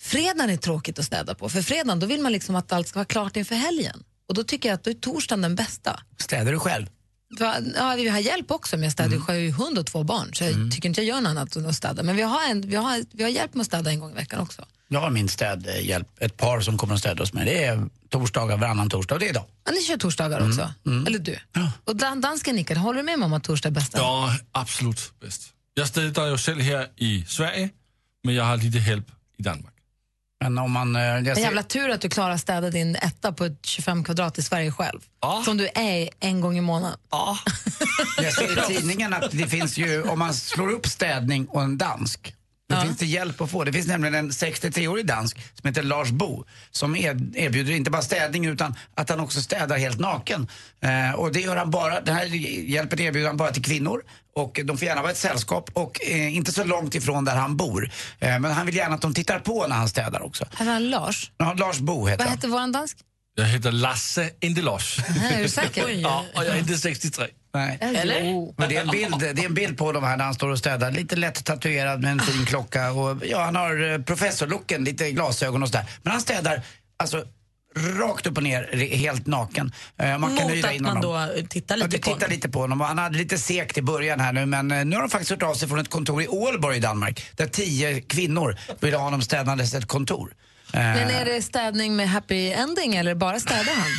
Fredagen 0.00 0.50
är 0.50 0.56
tråkigt 0.56 0.98
att 0.98 1.04
städa 1.04 1.34
på, 1.34 1.48
för 1.48 1.62
fredagen 1.62 2.00
då 2.00 2.06
vill 2.06 2.20
man 2.20 2.32
liksom 2.32 2.56
att 2.56 2.72
allt 2.72 2.88
ska 2.88 2.98
vara 2.98 3.04
klart 3.04 3.36
inför 3.36 3.54
helgen. 3.54 4.04
Och 4.28 4.34
då 4.34 4.44
tycker 4.44 4.68
jag 4.68 4.74
att 4.74 4.84
då 4.84 4.90
är 4.90 4.94
torsdagen 4.94 5.42
den 5.42 5.54
bästa. 5.54 6.00
Städar 6.18 6.52
du 6.52 6.58
själv? 6.58 6.86
Ja, 7.38 7.94
vi 7.96 8.08
har 8.08 8.18
hjälp 8.18 8.50
också, 8.50 8.76
men 8.76 8.82
jag 8.82 8.92
städar 8.92 9.16
Mm. 9.16 9.36
ju 9.36 9.48
mm. 9.48 9.52
hund 9.54 9.78
och 9.78 9.86
två 9.86 10.02
barn 10.04 10.34
så 10.34 10.44
jag 10.44 10.72
tycker 10.72 10.88
inte 10.88 11.00
jag 11.00 11.08
gör 11.08 11.20
något 11.20 11.30
annat 11.30 11.56
än 11.56 11.66
att 11.66 11.74
städa. 11.74 12.02
Men 12.02 12.16
vi 12.16 12.22
har, 12.22 12.50
en, 12.50 12.60
vi, 12.60 12.76
har, 12.76 13.04
vi 13.12 13.22
har 13.22 13.30
hjälp 13.30 13.54
med 13.54 13.60
att 13.60 13.66
städa 13.66 13.90
en 13.90 14.00
gång 14.00 14.10
i 14.10 14.14
veckan 14.14 14.40
också. 14.40 14.64
Jag 14.88 15.00
har 15.00 15.10
min 15.10 15.28
städhjälp, 15.28 16.08
ett 16.20 16.36
par 16.36 16.60
som 16.60 16.78
kommer 16.78 16.94
och 16.94 17.00
städar 17.00 17.18
hos 17.18 17.32
mig. 17.32 17.44
Det 17.44 17.64
är 17.64 17.88
torsdagar, 18.10 18.56
varannan 18.56 18.90
torsdag 18.90 19.14
och 19.14 19.20
det 19.20 19.26
är 19.26 19.30
idag. 19.30 19.44
Ja, 19.64 19.72
ni 19.72 19.82
kör 19.82 19.96
torsdagar 19.96 20.36
Mm. 20.40 20.50
också? 20.50 20.72
Eller 21.06 21.18
du? 21.18 21.38
Och 21.84 21.96
dan- 21.96 22.20
dansken 22.20 22.56
nickar. 22.56 22.74
Håller 22.76 22.98
du 22.98 23.04
med 23.04 23.18
mig 23.18 23.26
om 23.26 23.32
att 23.32 23.44
torsdag 23.44 23.68
är 23.68 23.72
bästa? 23.72 23.98
Ja, 23.98 24.36
absolut 24.52 25.12
bäst. 25.20 25.42
Jag 25.74 25.88
städar 25.88 26.26
ju 26.26 26.38
själv 26.38 26.60
här 26.60 26.88
i 26.96 27.24
Sverige, 27.28 27.70
men 28.24 28.34
jag 28.34 28.44
har 28.44 28.56
lite 28.56 28.78
hjälp 28.78 29.06
i 29.38 29.42
Danmark. 29.42 29.73
Men 30.40 30.58
om 30.58 30.72
man... 30.72 30.96
eh, 30.96 31.02
Jag 31.02 31.26
En 31.28 31.34
ser, 31.34 31.42
jävla 31.42 31.62
tur 31.62 31.90
att 31.90 32.00
du 32.00 32.08
klarar 32.08 32.30
att 32.34 32.40
städa 32.40 32.70
din 32.70 32.96
etta 32.96 33.32
på 33.32 33.44
ett 33.44 33.66
25 33.66 34.04
kvadrat 34.04 34.38
i 34.38 34.42
Sverige 34.42 34.70
själv. 34.72 35.00
Som 35.44 35.56
du 35.56 35.68
är 35.74 36.08
en 36.20 36.40
gång 36.40 36.58
i 36.58 36.60
månaden. 36.60 36.98
jag 38.22 38.32
ser 38.32 38.52
i 38.72 38.74
tidningen 38.76 39.14
att 39.14 39.30
det 39.30 39.46
finns 39.46 39.78
ju, 39.78 40.02
om 40.02 40.18
man 40.18 40.34
slår 40.34 40.70
upp 40.70 40.86
städning 40.86 41.46
och 41.46 41.62
en 41.62 41.78
dansk, 41.78 42.33
då 42.68 42.80
finns 42.80 42.98
det 42.98 43.06
hjälp 43.06 43.40
att 43.40 43.50
få. 43.50 43.64
Det 43.64 43.72
finns 43.72 43.86
nämligen 43.86 44.14
en 44.14 44.30
63-årig 44.30 45.06
dansk 45.06 45.36
som 45.60 45.68
heter 45.68 45.82
Lars 45.82 46.10
Bo 46.10 46.44
som 46.70 46.96
er- 46.96 47.36
erbjuder 47.36 47.72
inte 47.72 47.90
bara 47.90 48.02
städning 48.02 48.44
utan 48.46 48.74
att 48.94 49.10
han 49.10 49.20
också 49.20 49.40
städar 49.40 49.78
helt 49.78 49.98
naken. 50.00 50.48
Eh, 50.80 51.14
och 51.14 51.32
det 51.32 51.40
gör 51.40 51.56
han 51.56 51.70
bara, 51.70 52.00
den 52.00 52.14
här 52.16 52.24
hjälpen 52.24 53.00
erbjuder 53.00 53.26
han 53.28 53.36
bara 53.36 53.50
till 53.52 53.62
kvinnor 53.64 54.02
och 54.36 54.60
de 54.64 54.78
får 54.78 54.86
gärna 54.86 55.02
vara 55.02 55.12
ett 55.12 55.18
sällskap 55.18 55.70
och 55.72 56.04
eh, 56.04 56.36
inte 56.36 56.52
så 56.52 56.64
långt 56.64 56.94
ifrån 56.94 57.24
där 57.24 57.36
han 57.36 57.56
bor. 57.56 57.90
Eh, 58.18 58.38
men 58.38 58.44
han 58.44 58.66
vill 58.66 58.76
gärna 58.76 58.94
att 58.94 59.00
de 59.02 59.14
tittar 59.14 59.38
på 59.38 59.66
när 59.66 59.76
han 59.76 59.88
städar 59.88 60.22
också. 60.22 60.44
Heter 60.50 60.64
han 60.64 60.90
Lars? 60.90 61.30
Ja, 61.38 61.52
Lars 61.52 61.78
Bo 61.78 62.06
heter 62.06 62.18
Vad 62.18 62.28
han. 62.28 62.36
heter 62.38 62.48
våran 62.48 62.72
dansk? 62.72 62.96
Jag 63.36 63.44
heter 63.44 63.72
Lasse, 63.72 64.30
inte 64.40 64.62
Lars. 64.62 64.98
är 65.30 65.42
du 65.42 65.48
säker? 65.48 65.88
ja, 65.88 66.24
och 66.34 66.44
jag 66.44 66.54
är 66.54 66.58
inte 66.58 66.78
63. 66.78 67.26
Nej. 67.54 67.78
Eller? 67.80 68.22
Men 68.60 68.68
det, 68.68 68.76
är 68.76 68.80
en 68.80 68.88
bild, 68.90 69.18
det 69.20 69.42
är 69.42 69.46
en 69.46 69.54
bild 69.54 69.78
på 69.78 69.92
dem 69.92 70.04
här 70.04 70.16
när 70.16 70.24
han 70.24 70.34
står 70.34 70.48
och 70.48 70.58
städar. 70.58 70.90
Lite 70.90 71.16
lätt 71.16 71.44
tatuerad 71.44 72.00
med 72.02 72.10
en 72.12 72.20
fin 72.20 72.46
klocka. 72.46 72.92
Och, 72.92 73.22
ja, 73.26 73.44
han 73.44 73.56
har 73.56 73.92
eh, 73.92 73.98
professorlooken, 73.98 74.84
lite 74.84 75.10
glasögon 75.10 75.62
och 75.62 75.68
sådär. 75.68 75.84
Men 76.02 76.12
han 76.12 76.20
städar 76.20 76.62
alltså 76.96 77.24
rakt 77.98 78.26
upp 78.26 78.36
och 78.36 78.42
ner, 78.42 78.86
helt 78.96 79.26
naken. 79.26 79.72
Eh, 79.98 80.18
Man 80.18 80.36
kan 80.36 80.56
Mot 80.56 80.64
att 80.64 80.72
in 80.74 80.82
man 80.82 80.96
honom. 80.96 81.28
då 81.36 81.48
tittar 81.48 81.76
Ja, 81.76 81.84
lite 81.84 81.96
du 81.96 82.02
på 82.02 82.14
tittar 82.14 82.28
lite 82.28 82.48
på 82.48 82.60
honom. 82.60 82.80
Han 82.80 82.98
hade 82.98 83.18
lite 83.18 83.38
sekt 83.38 83.78
i 83.78 83.82
början 83.82 84.20
här 84.20 84.32
nu 84.32 84.46
men 84.46 84.70
eh, 84.70 84.84
nu 84.84 84.96
har 84.96 85.02
de 85.02 85.10
faktiskt 85.10 85.30
hört 85.30 85.42
av 85.42 85.54
sig 85.54 85.68
från 85.68 85.78
ett 85.78 85.90
kontor 85.90 86.22
i 86.22 86.28
Ålborg 86.28 86.76
i 86.76 86.80
Danmark. 86.80 87.26
Där 87.36 87.46
tio 87.46 88.00
kvinnor 88.00 88.58
vill 88.80 88.94
ha 88.94 89.00
honom 89.02 89.22
städandes 89.22 89.74
ett 89.74 89.86
kontor. 89.86 90.32
Eh, 90.74 90.80
Men 90.80 91.10
är 91.10 91.24
det 91.24 91.42
städning 91.42 91.96
med 91.96 92.08
happy 92.10 92.50
ending 92.52 92.94
eller 92.96 93.14
bara 93.14 93.40
städar 93.40 93.74
han? 93.74 93.90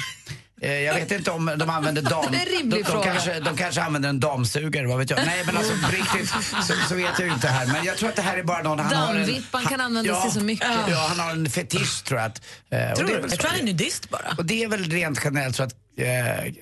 Eh, 0.61 0.71
Jag 0.71 0.93
vet 0.93 1.11
inte 1.11 1.31
om 1.31 1.55
de 1.57 1.69
använder 1.69 2.01
dam... 2.09 2.25
Det 2.31 2.37
är 2.37 2.61
en 2.61 2.69
de, 2.69 2.77
de, 2.77 2.83
fråga. 2.83 3.03
kanske, 3.03 3.39
de 3.39 3.57
kanske 3.57 3.81
använder 3.81 4.09
en 4.09 4.19
damsugare, 4.19 4.87
vad 4.87 4.97
vet 4.97 5.09
jag. 5.09 5.19
Nej 5.25 5.43
men 5.45 5.57
alltså 5.57 5.73
riktigt 5.91 6.29
så, 6.67 6.73
så 6.89 6.95
vet 6.95 7.19
jag 7.19 7.27
inte 7.27 7.47
här. 7.47 7.65
Men 7.67 7.83
jag 7.85 7.97
tror 7.97 8.09
att 8.09 8.15
det 8.15 8.21
här 8.21 8.37
är 8.37 8.43
bara 8.43 8.61
någon... 8.63 8.79
Han 8.79 8.93
har 8.95 9.09
en, 9.13 9.15
Dammvippan 9.17 9.63
kan 9.65 9.81
användas 9.81 10.23
till 10.23 10.31
så 10.31 10.45
mycket. 10.45 10.67
Ja, 10.87 11.05
han 11.09 11.19
har 11.19 11.31
en 11.31 11.49
fetisch 11.49 12.03
tror 12.03 12.19
jag. 12.19 12.27
Att, 12.27 12.41
eh, 12.69 12.93
Tror 12.95 13.07
det 13.07 13.13
du? 13.15 13.21
Jag 13.29 13.39
tror 13.39 13.49
han 13.51 13.59
är 13.59 13.63
nudist 13.63 14.09
bara. 14.09 14.35
Och 14.37 14.45
det 14.45 14.63
är 14.63 14.67
väl 14.67 14.83
rent 14.83 15.21
generellt 15.23 15.55
så 15.55 15.63
att 15.63 15.73
eh, 15.97 16.05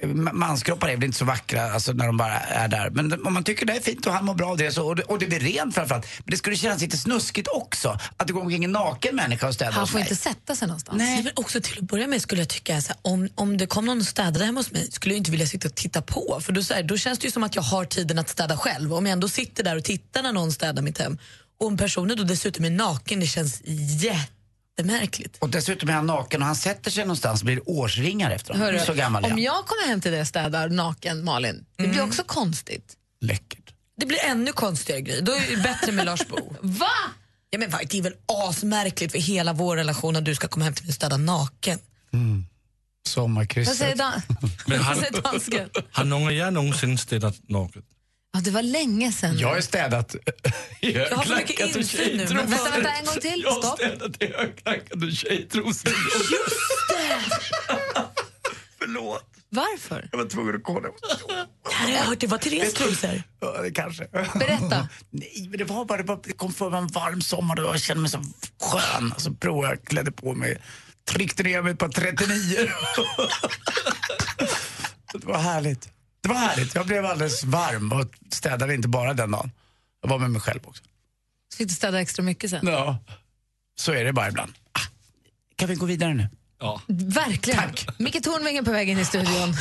ma- 0.03 0.33
manskroppar 0.33 0.89
är 0.89 0.95
väl 0.95 1.03
inte 1.03 1.17
så 1.17 1.25
vackra 1.25 1.71
alltså, 1.73 1.93
när 1.93 2.05
de 2.05 2.17
bara 2.17 2.39
är 2.39 2.67
där. 2.67 2.89
Men 2.89 3.25
om 3.27 3.33
man 3.33 3.43
tycker 3.43 3.65
det 3.65 3.73
är 3.73 3.81
fint 3.81 4.05
och 4.05 4.13
han 4.13 4.25
mår 4.25 4.33
bra 4.35 4.49
av 4.49 4.57
det 4.57 4.71
så, 4.71 4.87
och, 4.87 4.95
det, 4.95 5.03
och 5.03 5.19
det 5.19 5.25
blir 5.25 5.39
rent 5.39 5.75
framförallt. 5.75 6.05
Men 6.17 6.31
det 6.31 6.37
skulle 6.37 6.55
kännas 6.55 6.81
lite 6.81 6.97
snuskigt 6.97 7.47
också 7.47 7.99
att 8.17 8.27
det 8.27 8.33
går 8.33 8.41
omkring 8.41 8.63
en 8.63 8.71
naken 8.71 9.15
människa 9.15 9.47
och 9.47 9.53
städar 9.53 9.71
Han 9.71 9.87
får 9.87 9.99
inte 9.99 10.15
sätta 10.15 10.55
sig 10.55 10.67
någonstans. 10.67 10.97
Nej, 10.97 11.23
men 11.23 11.31
också 11.35 11.61
till 11.61 11.77
att 11.77 11.83
börja 11.83 12.07
med 12.07 12.21
skulle 12.21 12.41
jag 12.41 12.49
tycka 12.49 12.81
så 12.81 12.87
här, 12.87 12.97
om, 13.01 13.29
om 13.35 13.57
det 13.57 13.67
kom 13.67 13.85
någon 13.85 13.97
och 13.99 14.05
städade 14.05 14.45
hemma 14.45 14.59
hos 14.59 14.71
mig 14.71 14.91
skulle 14.91 15.13
jag 15.13 15.17
inte 15.17 15.31
vilja 15.31 15.47
sitta 15.47 15.67
och 15.67 15.75
titta 15.75 16.01
på. 16.01 16.39
För 16.41 16.53
då, 16.53 16.63
så 16.63 16.73
här, 16.73 16.83
då 16.83 16.97
känns 16.97 17.19
det 17.19 17.25
ju 17.25 17.31
som 17.31 17.43
att 17.43 17.55
jag 17.55 17.63
har 17.63 17.85
tiden 17.85 18.19
att 18.19 18.29
städa 18.29 18.57
själv. 18.57 18.93
Om 18.93 19.05
jag 19.05 19.13
ändå 19.13 19.29
sitter 19.29 19.63
där 19.63 19.77
och 19.77 19.83
tittar 19.83 20.23
när 20.23 20.33
någon 20.33 20.51
städar 20.51 20.81
mitt 20.81 20.97
hem 20.97 21.17
och 21.59 21.67
om 21.67 21.77
personen 21.77 22.17
då 22.17 22.23
dessutom 22.23 22.65
är 22.65 22.69
naken, 22.69 23.19
det 23.19 23.27
känns 23.27 23.61
jättemärkligt. 24.77 25.37
Och 25.39 25.49
dessutom 25.49 25.89
är 25.89 25.93
han 25.93 26.05
naken 26.07 26.41
och 26.41 26.45
han 26.47 26.55
sätter 26.55 26.91
sig 26.91 27.03
någonstans 27.03 27.41
och 27.41 27.45
blir 27.45 27.69
årsringar 27.69 28.31
efter 28.31 28.53
honom. 28.53 28.65
Hörru, 28.67 28.79
så 28.79 28.93
gammal 28.93 29.23
är 29.23 29.27
om 29.27 29.31
han. 29.31 29.41
jag 29.41 29.65
kommer 29.65 29.87
hem 29.87 30.01
till 30.01 30.11
dig 30.11 30.21
och 30.21 30.27
städar 30.27 30.69
naken, 30.69 31.23
Malin, 31.23 31.65
det 31.77 31.87
blir 31.87 32.01
också 32.03 32.23
konstigt. 32.25 32.93
Läckert. 33.21 33.73
Det 33.97 34.05
blir 34.05 34.19
ännu 34.25 34.51
konstigare 34.51 35.01
grej. 35.01 35.21
Då 35.21 35.31
är 35.31 35.55
det 35.55 35.63
bättre 35.63 35.91
med 35.91 36.05
Lars 36.05 36.27
Bo. 36.27 36.55
Va? 36.61 36.87
Ja, 37.49 37.59
men 37.59 37.69
va, 37.69 37.79
det 37.89 37.97
är 37.97 38.01
väl 38.01 38.13
asmärkligt 38.25 39.11
för 39.11 39.19
hela 39.19 39.53
vår 39.53 39.75
relation 39.77 40.15
att 40.15 40.25
du 40.25 40.35
ska 40.35 40.47
komma 40.47 40.65
hem 40.65 40.73
till 40.73 40.83
mig 40.85 40.89
och 40.89 40.95
städa 40.95 41.17
naken. 41.17 41.79
Vad 42.11 42.43
Sommarkrysset. 43.07 43.77
säger, 43.77 43.95
dan- 43.95 44.21
Men 44.67 44.77
vad 44.77 44.87
han, 44.87 44.95
säger 44.95 45.21
dansken? 45.21 45.69
har 45.91 46.03
någon 46.05 46.23
av 46.27 46.33
er 46.33 46.51
någonsin 46.51 46.97
städat 46.97 47.35
naket? 47.49 47.83
Ja, 48.33 48.39
det 48.39 48.51
var 48.51 48.61
länge 48.61 49.11
sedan. 49.11 49.37
Jag 49.37 49.47
har 49.47 49.61
städat 49.61 50.15
Jag 50.79 51.09
har 51.17 51.25
så 51.25 51.35
mycket 51.35 51.75
insyn 51.75 52.17
nu. 52.17 52.25
Men 52.27 52.37
Vänta, 52.37 52.71
vänta, 52.71 52.89
en 52.89 53.05
gång 53.05 53.15
till. 53.21 53.45
Stopp. 53.59 53.75
städat 53.79 54.21
i 54.21 54.33
högklackade 54.33 55.11
tjejtrosor. 55.11 55.93
Förlåt, 58.79 59.25
Varför? 59.49 60.09
jag 60.11 60.17
var 60.17 60.25
tvungen 60.25 60.55
att 60.55 60.63
kolla. 60.63 60.87
Det 61.69 61.73
här 61.73 61.85
har 61.87 61.93
jag 61.93 62.03
hört, 62.03 62.19
det 62.19 62.27
var 62.27 62.37
Therese 62.37 62.73
trosor. 62.73 63.23
Ja, 63.39 63.61
det 63.61 63.71
kanske. 63.71 64.07
Berätta. 64.39 64.87
Nej, 65.09 65.47
men 65.49 65.57
det 65.57 65.63
var 65.63 65.85
bara, 65.85 65.97
det, 65.97 66.03
bara, 66.03 66.19
det 66.23 66.33
kom 66.33 66.53
för 66.53 66.69
mig 66.69 66.79
en 66.79 66.87
varm 66.87 67.21
sommar 67.21 67.59
och 67.59 67.65
jag 67.73 67.81
kände 67.81 68.01
mig 68.01 68.11
så 68.11 68.23
skön. 68.61 69.13
Så 69.17 69.33
provade 69.33 69.67
jag, 69.73 69.83
klädde 69.85 70.11
på 70.11 70.33
mig, 70.33 70.61
tryckte 71.09 71.43
ner 71.43 71.61
mig 71.61 71.71
ett 71.73 71.79
par 71.79 71.89
39. 71.89 72.55
det 75.13 75.25
var 75.25 75.37
härligt. 75.37 75.89
Det 76.23 76.29
var 76.29 76.35
härligt. 76.35 76.75
Jag 76.75 76.87
blev 76.87 77.05
alldeles 77.05 77.43
varm 77.43 77.91
och 77.91 78.05
städade 78.31 78.73
inte 78.73 78.87
bara 78.87 79.13
den 79.13 79.31
dagen. 79.31 79.51
Jag 80.01 80.09
var 80.09 80.19
med 80.19 80.31
mig 80.31 80.41
själv 80.41 80.59
också. 80.63 80.83
Så 81.53 81.57
fick 81.57 81.67
du 81.67 81.73
städa 81.73 82.01
extra 82.01 82.23
mycket 82.23 82.49
sen. 82.49 82.67
Ja, 82.67 82.97
så 83.79 83.91
är 83.91 84.03
det 84.03 84.13
bara 84.13 84.27
ibland. 84.29 84.53
Ah, 84.71 84.79
kan 85.55 85.69
vi 85.69 85.75
gå 85.75 85.85
vidare 85.85 86.13
nu? 86.13 86.27
Ja. 86.59 86.81
Verkligen. 86.87 87.59
Tack. 87.59 87.87
Micke 87.99 88.23
Tornving 88.23 88.57
är 88.57 88.63
på 88.63 88.71
väg 88.71 88.89
in 88.89 88.99
i 88.99 89.05
studion. 89.05 89.53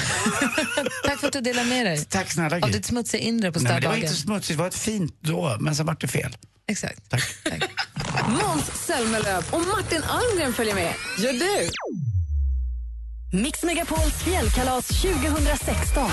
Tack 1.05 1.21
för 1.21 1.27
att 1.27 1.33
du 1.33 1.41
delade 1.41 1.69
med 1.69 1.87
dig 1.87 2.05
Tack 2.05 2.31
snälla 2.33 2.57
av 2.63 2.71
ditt 2.73 2.87
smutsiga 2.87 3.23
inre 3.23 3.53
på 3.53 3.61
Nej, 3.61 3.73
men 3.73 3.83
det 3.83 3.89
var 3.89 3.97
inte 3.97 4.15
smutsigt, 4.15 4.57
det 4.57 4.63
var 4.63 4.69
ett 4.69 4.75
fint 4.75 5.17
då, 5.21 5.57
men 5.61 5.77
sen 5.77 5.87
vart 5.87 6.01
det 6.01 6.09
fel. 6.09 6.37
Exakt. 6.67 7.11
Tack. 7.11 7.37
Måns 8.29 8.87
Zelmerlöw 8.87 9.45
och 9.51 9.61
Martin 9.61 10.03
Almgren 10.03 10.53
följer 10.53 10.75
med. 10.75 10.95
Gör 11.19 11.33
du? 11.33 11.71
Mix 13.35 13.63
Megapols 13.63 14.23
fjällkalas 14.23 14.87
2016. 14.89 16.11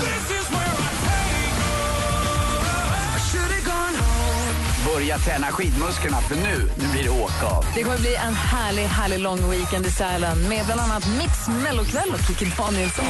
Börja 4.94 5.18
träna 5.18 5.46
skidmusklerna 5.46 6.20
för 6.20 6.34
nu, 6.34 6.70
nu 6.76 6.92
blir 6.92 7.02
det 7.02 7.10
åka 7.10 7.46
av. 7.46 7.64
Det 7.74 7.82
kommer 7.82 7.98
bli 7.98 8.14
en 8.14 8.34
härlig, 8.34 8.82
härlig 8.82 9.18
lång 9.18 9.50
weekend 9.50 9.86
i 9.86 9.90
Sälen 9.90 10.48
med 10.48 10.64
bland 10.66 10.80
annat 10.80 11.04
Mix 11.18 11.48
Mellokväll 11.64 12.10
och 12.14 12.26
Kikki 12.26 12.52
Danielsson. 12.56 13.04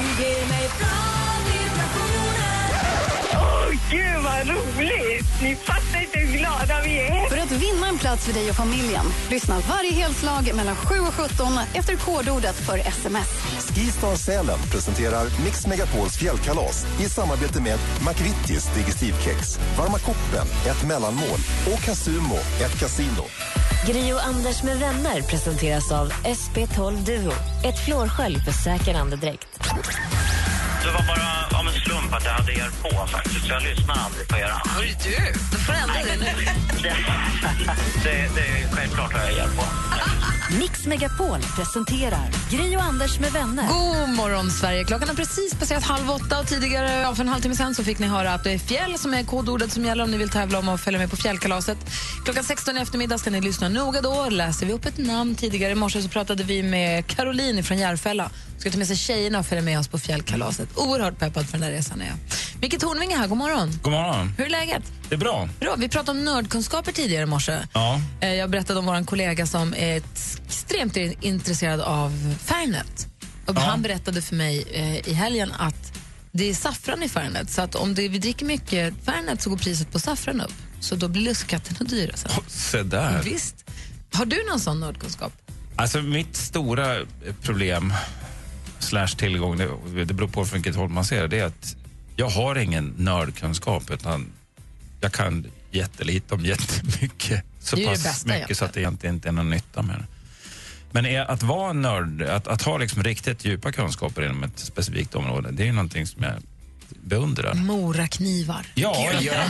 Gud 3.90 4.22
vad 4.24 4.48
roligt! 4.48 5.26
Ni 5.42 5.56
fattar 5.56 6.02
inte 6.02 6.18
hur 6.18 6.38
glada 6.38 6.80
vi 6.84 6.98
är. 6.98 7.28
För 7.28 7.36
att 7.36 7.50
vinna 7.50 7.88
en 7.88 7.98
plats 7.98 8.26
för 8.26 8.32
dig 8.32 8.50
och 8.50 8.56
familjen, 8.56 9.04
lyssna 9.30 9.60
varje 9.68 9.92
helslag 9.92 10.50
mellan 10.54 10.76
7 10.76 10.94
och 10.98 11.14
17 11.14 11.58
efter 11.74 11.96
kodordet 11.96 12.56
för 12.56 12.78
sms. 12.78 13.28
Skistar 13.74 14.16
Sälen 14.16 14.58
presenterar 14.72 15.26
Mix 15.44 15.66
Megapols 15.66 16.16
fjällkalas 16.16 16.86
i 17.00 17.08
samarbete 17.08 17.60
med 17.62 17.78
McVittys 18.08 18.74
Digestivkex, 18.74 19.58
Varma 19.78 19.98
koppen, 19.98 20.46
ett 20.70 20.86
mellanmål 20.86 21.40
och 21.72 21.80
Casumo, 21.80 22.38
ett 22.64 22.80
kasino. 22.80 23.24
Gri 23.86 24.12
och 24.12 24.26
Anders 24.26 24.62
med 24.62 24.78
vänner 24.78 25.22
presenteras 25.22 25.92
av 25.92 26.12
SP12 26.12 26.96
Duo. 27.04 27.32
Ett 27.64 27.84
flårskölj 27.84 28.38
för 28.38 28.52
säker 28.52 28.94
andedräkt. 28.94 29.48
Det 30.82 30.90
var 30.92 31.06
bara 31.06 31.59
slump 32.10 32.16
att 32.16 32.24
jag 32.24 32.32
hade 32.32 32.52
er 32.52 32.70
på 32.82 33.06
faktiskt. 33.06 33.46
Så 33.46 33.52
jag 33.52 33.62
lyssnade 33.62 34.00
aldrig 34.00 34.28
på 34.28 34.36
er. 34.36 34.52
Hörru 34.64 34.86
du, 35.04 35.32
då 35.52 35.58
får 35.58 35.72
du 35.72 35.78
ändra 35.78 35.94
dig 35.94 36.18
nu. 36.18 36.44
Det, 36.82 36.96
det, 38.04 38.28
det 38.34 38.62
är 38.62 38.76
självklart 38.76 39.12
har 39.12 39.20
jag 39.20 39.38
er 39.38 39.48
på. 39.56 39.64
Mix 40.58 40.86
Megapol 40.86 41.40
presenterar 41.56 42.30
Gri 42.50 42.76
och 42.76 42.82
Anders 42.82 43.20
med 43.20 43.32
vänner. 43.32 43.68
God 43.68 44.16
morgon, 44.16 44.50
Sverige. 44.50 44.84
Klockan 44.84 45.08
har 45.08 45.14
precis 45.14 45.54
passerat 45.54 45.82
halv 45.82 46.10
åtta 46.10 46.40
och 46.40 46.46
tidigare, 46.46 47.00
ja, 47.00 47.14
för 47.14 47.22
en 47.22 47.28
halvtimme 47.28 47.54
sen 47.54 47.74
så 47.74 47.84
fick 47.84 47.98
ni 47.98 48.06
höra 48.06 48.34
att 48.34 48.44
det 48.44 48.52
är 48.52 48.58
fjäll 48.58 48.98
som 48.98 49.14
är 49.14 49.24
kodordet 49.24 49.72
som 49.72 49.84
gäller 49.84 50.04
om 50.04 50.10
ni 50.10 50.16
vill 50.16 50.28
tävla 50.28 50.58
om 50.58 50.68
att 50.68 50.80
följa 50.80 50.98
med 50.98 51.10
på 51.10 51.16
fjällkalaset. 51.16 51.78
Klockan 52.24 52.44
16 52.44 52.78
i 52.78 52.80
eftermiddag 52.80 53.18
ska 53.18 53.30
ni 53.30 53.40
lyssna 53.40 53.68
noga 53.68 54.00
då. 54.00 54.28
Läser 54.30 54.66
vi 54.66 54.72
upp 54.72 54.86
ett 54.86 54.98
namn 54.98 55.34
tidigare 55.34 55.72
i 55.72 55.74
morse 55.74 56.02
så 56.02 56.08
pratade 56.08 56.44
vi 56.44 56.62
med 56.62 57.06
Caroline 57.06 57.62
från 57.62 57.78
Järfälla. 57.78 58.30
Ska 58.58 58.70
ta 58.70 58.78
med 58.78 58.86
sig 58.86 58.96
tjejerna 58.96 59.38
och 59.38 59.46
följa 59.46 59.62
med 59.62 59.78
oss 59.78 59.88
på 59.88 59.98
fjällkalaset. 59.98 60.68
Oerhört 60.78 61.18
peppad 61.18 61.46
för 61.46 61.52
den 61.58 61.60
där 61.60 61.70
resan 61.70 62.00
är 62.00 62.06
jag. 62.06 62.16
Micke 62.60 62.80
Tornving 62.80 63.12
är 63.12 63.16
här, 63.16 63.26
god 63.26 63.38
morgon. 63.38 63.78
God 63.82 63.92
morgon. 63.92 64.34
Hur 64.38 64.44
är 64.46 64.50
läget? 64.50 64.82
Det 65.10 65.16
är 65.16 65.18
bra. 65.18 65.48
Bra, 65.60 65.74
vi 65.78 65.88
pratade 65.88 66.18
om 66.18 66.24
nördkunskaper 66.24 66.92
tidigare 66.92 67.22
i 67.22 67.26
morse. 67.26 67.58
Ja. 67.72 68.00
Eh, 68.20 68.34
Jag 68.34 68.50
berättade 68.50 68.78
om 68.78 68.86
vår 68.86 69.04
kollega 69.06 69.46
som 69.46 69.74
är 69.74 70.02
extremt 70.46 70.96
intresserad 71.20 71.80
av 71.80 72.34
Fairnet. 72.44 73.06
Och 73.46 73.56
Ja. 73.56 73.60
Han 73.60 73.82
berättade 73.82 74.22
för 74.22 74.36
mig 74.36 74.64
eh, 74.72 75.08
i 75.08 75.12
helgen 75.14 75.52
att 75.58 75.92
det 76.32 76.50
är 76.50 76.54
saffran 76.54 77.02
i 77.02 77.08
Fernet. 77.08 77.50
Så 77.50 77.62
att 77.62 77.74
om 77.74 77.94
det, 77.94 78.08
vi 78.08 78.18
dricker 78.18 78.46
mycket 78.46 78.94
Fernet 79.04 79.42
så 79.42 79.50
går 79.50 79.56
priset 79.56 79.92
på 79.92 79.98
saffran 79.98 80.40
upp. 80.40 80.52
Så 80.80 80.94
då 80.96 81.08
blir 81.08 81.22
lustkatterna 81.22 81.90
dyra 81.90 82.16
sen. 82.16 82.30
Se 82.46 82.82
där. 82.82 83.22
Visst. 83.22 83.54
Har 84.12 84.24
du 84.24 84.44
någon 84.50 84.60
sån 84.60 84.80
nördkunskap? 84.80 85.32
Alltså 85.76 86.02
mitt 86.02 86.36
stora 86.36 86.96
problem, 87.42 87.92
slash 88.78 89.06
tillgång, 89.16 89.58
det, 89.58 90.04
det 90.04 90.14
beror 90.14 90.28
på 90.28 90.44
från 90.44 90.56
vilket 90.62 90.76
håll 90.76 90.88
man 90.88 91.04
ser 91.04 91.20
det, 91.22 91.28
det 91.28 91.38
är 91.38 91.44
att 91.44 91.76
jag 92.16 92.28
har 92.28 92.56
ingen 92.58 92.94
nördkunskap 92.98 93.90
utan 93.90 94.26
jag 95.00 95.12
kan 95.12 95.46
jättelite 95.70 96.34
om 96.34 96.44
jättemycket. 96.44 97.44
Så 97.60 97.76
Det 97.76 97.82
är 97.82 97.84
ju 97.84 97.90
det 97.90 97.94
pass 97.94 98.04
bästa 98.04 98.38
mycket 98.38 98.58
så 98.58 98.64
att 98.64 98.72
det 98.72 98.80
egentligen 98.80 99.14
inte 99.14 99.28
är 99.28 99.32
någon 99.32 99.50
nytta 99.50 99.82
med 99.82 99.96
det. 99.98 100.06
Men 100.92 101.06
är, 101.06 101.20
att 101.30 101.42
vara 101.42 101.72
nörd, 101.72 102.22
att, 102.22 102.46
att 102.46 102.62
ha 102.62 102.78
liksom 102.78 103.02
riktigt 103.02 103.44
djupa 103.44 103.72
kunskaper 103.72 104.22
inom 104.22 104.44
ett 104.44 104.58
specifikt 104.58 105.14
område, 105.14 105.50
det 105.52 105.62
är 105.62 105.66
ju 105.66 105.72
någonting 105.72 106.06
som 106.06 106.22
jag 106.22 106.32
beundrar. 107.02 107.54
Moraknivar. 107.54 108.66
Ja, 108.74 109.10
jag, 109.12 109.22
jag, 109.22 109.46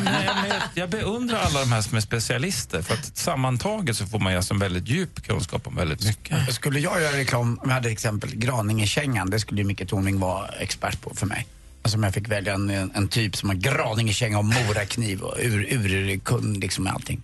jag 0.75 0.91
beundrar 0.91 1.39
alla 1.39 1.61
de 1.61 1.73
här 1.73 1.83
som 1.83 1.97
är 1.97 2.01
specialister 2.01 2.83
för 2.83 2.95
att 2.95 3.17
sammantaget 3.17 3.97
så 3.97 4.07
får 4.07 4.19
man 4.19 4.33
ju 4.33 4.37
alltså 4.37 4.55
en 4.55 4.61
väldigt 4.61 4.89
djup 4.89 5.23
kunskap 5.23 5.67
om 5.67 5.77
väldigt 5.77 6.05
mycket. 6.05 6.55
Skulle 6.55 6.81
jag 6.81 7.03
göra 7.03 7.17
reklam, 7.17 7.59
om 7.63 7.69
jag 7.69 7.75
hade 7.75 7.91
exempel 7.91 8.31
Graningekängan, 8.37 9.31
det 9.31 9.41
skulle 9.41 9.61
ju 9.61 9.67
Micke 9.67 9.89
Tornving 9.89 10.21
vara 10.21 10.49
expert 10.49 11.01
på 11.01 11.15
för 11.15 11.27
mig. 11.27 11.47
Alltså 11.83 11.97
om 11.99 12.03
jag 12.03 12.15
fick 12.15 12.29
välja 12.29 12.55
en, 12.55 12.71
en 12.71 13.09
typ 13.09 13.37
som 13.37 13.49
har 13.49 13.57
Graningekänga 13.57 14.39
och 14.39 14.45
morakniv 14.45 15.21
och 15.23 15.37
ur, 15.39 15.67
urkund 15.73 16.57
liksom 16.61 16.85
med 16.85 16.93
allting. 16.93 17.23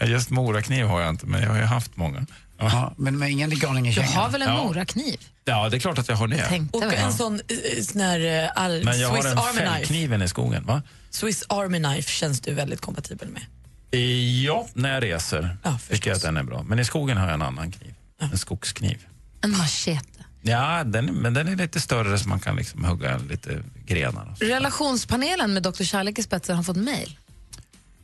Ja, 0.00 0.06
Just 0.06 0.30
morakniv 0.30 0.86
har 0.86 1.00
jag 1.00 1.10
inte, 1.10 1.26
men 1.26 1.42
jag 1.42 1.50
har 1.50 1.56
ju 1.56 1.62
haft 1.64 1.96
många. 1.96 2.26
Ja, 2.58 2.94
men 2.96 3.18
med 3.18 3.30
ingen 3.30 3.50
Du 3.50 3.56
Graningekänga. 3.56 4.06
har 4.08 4.30
väl 4.30 4.42
en 4.42 4.48
Ja. 4.48 4.62
morakniv? 4.64 5.20
Ja, 5.44 5.68
det 5.68 5.76
är 5.76 5.78
klart 5.80 5.98
att 5.98 6.08
jag 6.08 6.16
har 6.16 6.28
det. 6.28 6.42
Tänkte 6.48 6.76
Och 6.78 6.82
väl. 6.84 6.94
en 6.94 7.12
sån, 7.12 7.34
eh, 7.34 7.82
sån 7.82 8.00
här 8.00 8.44
eh, 8.44 8.50
all, 8.54 8.84
Men 8.84 9.00
jag 9.00 9.14
Swiss 9.22 9.34
har 9.34 9.48
en 9.48 9.54
fällkniven 9.54 10.22
i 10.22 10.28
skogen. 10.28 10.64
Va? 10.66 10.82
Swiss 11.10 11.44
Army 11.48 11.78
knife 11.78 12.10
känns 12.10 12.40
du 12.40 12.54
väldigt 12.54 12.80
kompatibel 12.80 13.28
med. 13.28 13.42
Eh, 13.90 14.44
Ja, 14.44 14.66
när 14.74 14.94
jag 14.94 15.02
reser 15.02 15.56
Ja, 15.62 15.78
tycker 15.90 16.10
jag 16.10 16.16
att 16.16 16.22
den 16.22 16.36
är 16.36 16.42
bra. 16.42 16.62
Men 16.62 16.78
i 16.78 16.84
skogen 16.84 17.16
har 17.16 17.24
jag 17.26 17.34
en 17.34 17.42
annan 17.42 17.72
kniv. 17.72 17.94
En 18.20 18.38
skogskniv. 18.38 19.06
En 19.40 19.50
machete. 19.56 20.24
Ja, 20.48 20.84
den, 20.84 21.06
men 21.06 21.34
den 21.34 21.48
är 21.48 21.56
lite 21.56 21.80
större 21.80 22.18
så 22.18 22.28
man 22.28 22.40
kan 22.40 22.56
liksom 22.56 22.84
hugga 22.84 23.18
lite 23.18 23.62
grenar. 23.86 24.34
Relationspanelen 24.40 25.52
med 25.54 25.62
Dr. 25.62 25.82
Kärlek 25.84 26.18
i 26.18 26.22
spetsen 26.22 26.56
har 26.56 26.62
fått 26.62 26.76
mejl. 26.76 27.18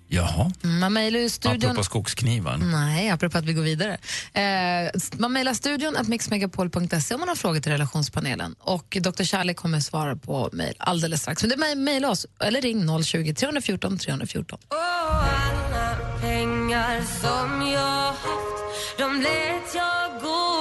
Jaha, 0.09 0.53
Mm, 0.65 0.79
Man 0.79 0.93
mejlar 0.93 1.21
ju 1.21 1.29
studion... 1.29 1.71
apropå 1.71 1.85
skogsknivar. 1.85 2.57
Nej, 2.57 3.11
apropå 3.11 3.39
att 3.39 3.45
vi 3.45 3.53
går 3.53 3.63
vidare. 3.63 3.99
Eh, 4.33 4.91
man 5.19 5.33
mejlar 5.33 5.55
studion 5.55 5.97
att 5.97 6.09
mixmegapol.se 6.09 7.15
om 7.15 7.21
man 7.21 7.29
har 7.29 7.37
frågor 7.37 7.61
till 7.61 7.73
relationspanelen. 7.73 8.55
Och 8.59 8.97
Dr. 9.01 9.23
Kärlek 9.25 9.57
kommer 9.57 9.81
svara 9.81 10.17
på 10.17 10.51
mejl 10.53 10.75
alldeles 10.79 11.21
strax. 11.21 11.43
Men 11.43 11.49
det 11.59 11.67
är 11.67 11.77
mejla 11.77 12.11
oss 12.11 12.27
eller 12.41 12.61
ring 12.61 13.03
020 13.05 13.35
314 13.35 13.99
314. 13.99 14.59
alla 14.69 15.97
pengar 16.21 17.01
som 17.21 17.67
jag 17.73 18.07
haft 18.07 18.99
De 18.99 19.21
lät 19.21 19.75
jag 19.75 20.23
gå 20.23 20.52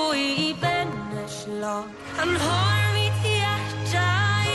lag 1.62 1.84
Han 2.18 2.30
har 2.30 2.94
mitt 2.94 3.22
hjärta 3.39 4.08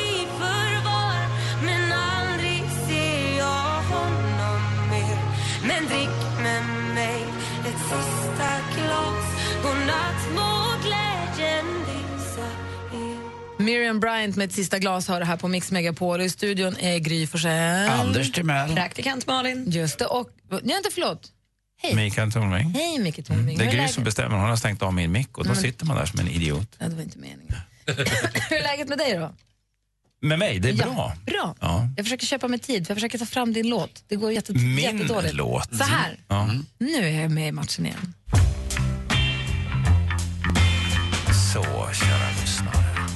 i 0.07 0.27
förvar 0.39 1.19
Men 1.65 1.93
aldrig 1.93 2.63
ser 2.89 3.39
jag 3.39 3.83
honom 3.93 4.61
mer 4.91 5.19
Men 5.69 5.87
drick 5.87 6.17
med 6.43 6.63
mig 6.95 7.23
ett 7.69 7.81
sista 7.93 8.51
glas 8.77 9.25
Godnatt 9.63 10.23
må 10.35 10.51
glädjen 10.87 11.67
lysa 11.89 12.49
er 12.93 13.65
Miriam 13.65 14.01
Bryant 14.01 14.37
med 14.37 14.45
ett 14.47 14.53
sista 14.53 14.79
glas 14.79 15.09
har 15.09 15.21
det 15.21 15.27
här 15.27 15.37
på 15.37 15.49
Mix 15.49 15.73
Megapol. 15.73 16.21
I 16.21 16.31
studion 16.31 16.77
är 16.79 16.99
Gry 16.99 17.27
Forssell. 17.27 17.89
Anders 17.89 18.33
Timell. 18.33 18.75
Praktikant 18.75 19.27
Malin. 19.27 19.71
Just 19.71 19.99
det. 19.99 20.07
Och, 20.07 20.31
nej, 20.63 20.77
inte 20.77 20.91
förlåt. 20.91 21.33
Hej. 21.83 21.95
Mikael 21.95 22.33
Tornving. 22.33 22.71
Hej, 22.75 22.99
Micke 22.99 23.27
Tornving. 23.27 23.59
Det 23.59 23.65
är 23.65 23.73
Gry 23.73 23.89
som 23.89 24.05
bestämmer. 24.05 24.37
Hon 24.37 24.49
har 24.49 24.57
stängt 24.57 24.83
av 24.83 24.95
min 24.95 25.13
mick 25.13 25.39
och 25.39 25.45
då 25.45 25.51
Men- 25.53 25.63
sitter 25.63 25.87
man 25.87 25.97
där 25.97 26.07
som 26.07 26.21
en 26.21 26.29
idiot. 26.29 26.77
Ja, 26.79 26.89
det 26.89 26.95
var 26.95 27.03
inte 27.03 27.19
meningen. 27.19 27.55
Hur 28.51 28.57
är 28.59 28.63
läget 28.63 28.89
med 28.89 28.99
dig 28.99 29.15
då? 29.19 29.33
Med 30.21 30.39
mig, 30.39 30.59
det 30.59 30.69
är 30.69 30.73
Ja, 30.73 30.85
bra. 30.85 31.13
Bra. 31.27 31.55
Ja. 31.61 31.89
Jag 31.97 32.07
försöker 32.07 32.27
köpa 32.27 32.49
mig 32.49 32.59
tid, 32.59 32.87
för 32.87 32.91
jag 32.93 32.97
försöker 32.97 33.19
ta 33.19 33.27
fram 33.27 33.53
din 33.53 33.69
låt. 33.69 34.05
Det 34.09 34.17
går 34.17 34.33
jätte, 34.33 34.53
Min 34.53 34.79
jättedåligt. 34.79 35.35
låt. 35.35 35.77
Så 35.77 35.85
här, 35.85 36.19
Ja. 36.29 36.51
nu 36.79 36.95
är 36.95 37.21
jag 37.23 37.31
med 37.31 37.49
i 37.49 37.53
matchen 37.53 37.87
igen. 37.87 38.15
Så, 41.53 41.63
kära 41.93 42.31
lyssnare. 42.41 43.07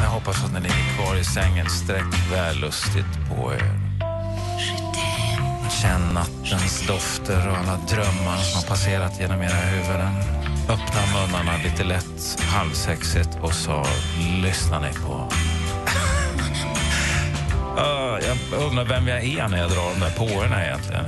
Jag 0.00 0.08
hoppas 0.10 0.44
att 0.44 0.52
ni 0.52 0.60
ligger 0.60 0.94
kvar 0.96 1.16
i 1.16 1.24
sängen. 1.24 1.70
Sträck 1.70 2.30
vällustigt 2.32 3.28
på 3.28 3.52
er. 3.54 3.85
Känn 5.86 6.14
nattens 6.14 6.86
dofter 6.86 7.48
och 7.48 7.56
alla 7.56 7.76
drömmar 7.76 8.36
som 8.36 8.60
har 8.60 8.68
passerat 8.68 9.20
genom 9.20 9.42
era 9.42 9.54
huvuden. 9.56 10.14
Öppna 10.68 11.00
munnarna 11.14 11.52
lite 11.64 11.84
lätt, 11.84 12.40
halvsexigt 12.40 13.28
och 13.42 13.52
så 13.54 13.84
lyssnar 14.42 14.80
ni 14.80 14.92
på... 15.06 15.28
Ah, 17.78 18.18
jag 18.20 18.60
undrar 18.62 18.84
vem 18.84 19.08
jag 19.08 19.24
är 19.24 19.48
när 19.48 19.58
jag 19.58 19.70
drar 19.70 19.90
de 19.94 20.00
där 20.00 20.10
påorna 20.10 20.64
egentligen. 20.66 21.04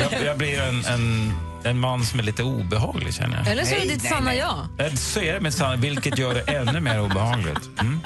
Jag, 0.00 0.22
jag, 0.26 0.38
blir 0.38 0.60
en, 0.60 0.84
en, 0.84 1.32
en 1.64 1.78
man 1.78 2.04
som 2.04 2.18
är 2.18 2.22
lite 2.24 2.42
obehaglig 2.42 3.14
känner 3.14 3.36
jag. 3.38 3.46
Eller 3.48 3.64
så 3.64 3.74
är 3.74 3.80
det 3.80 3.86
ditt 3.88 4.02
sanna 4.08 4.34
jag. 4.34 4.58
Eh, 4.78 4.94
Så 4.94 5.20
är 5.20 5.32
det 5.32 5.40
med 5.40 5.54
sann, 5.54 5.80
vilket 5.80 6.18
gör 6.18 6.34
det 6.34 6.40
ännu 6.40 6.80
mer 6.80 7.00
obehagligt. 7.00 7.60
Mm. 7.80 8.00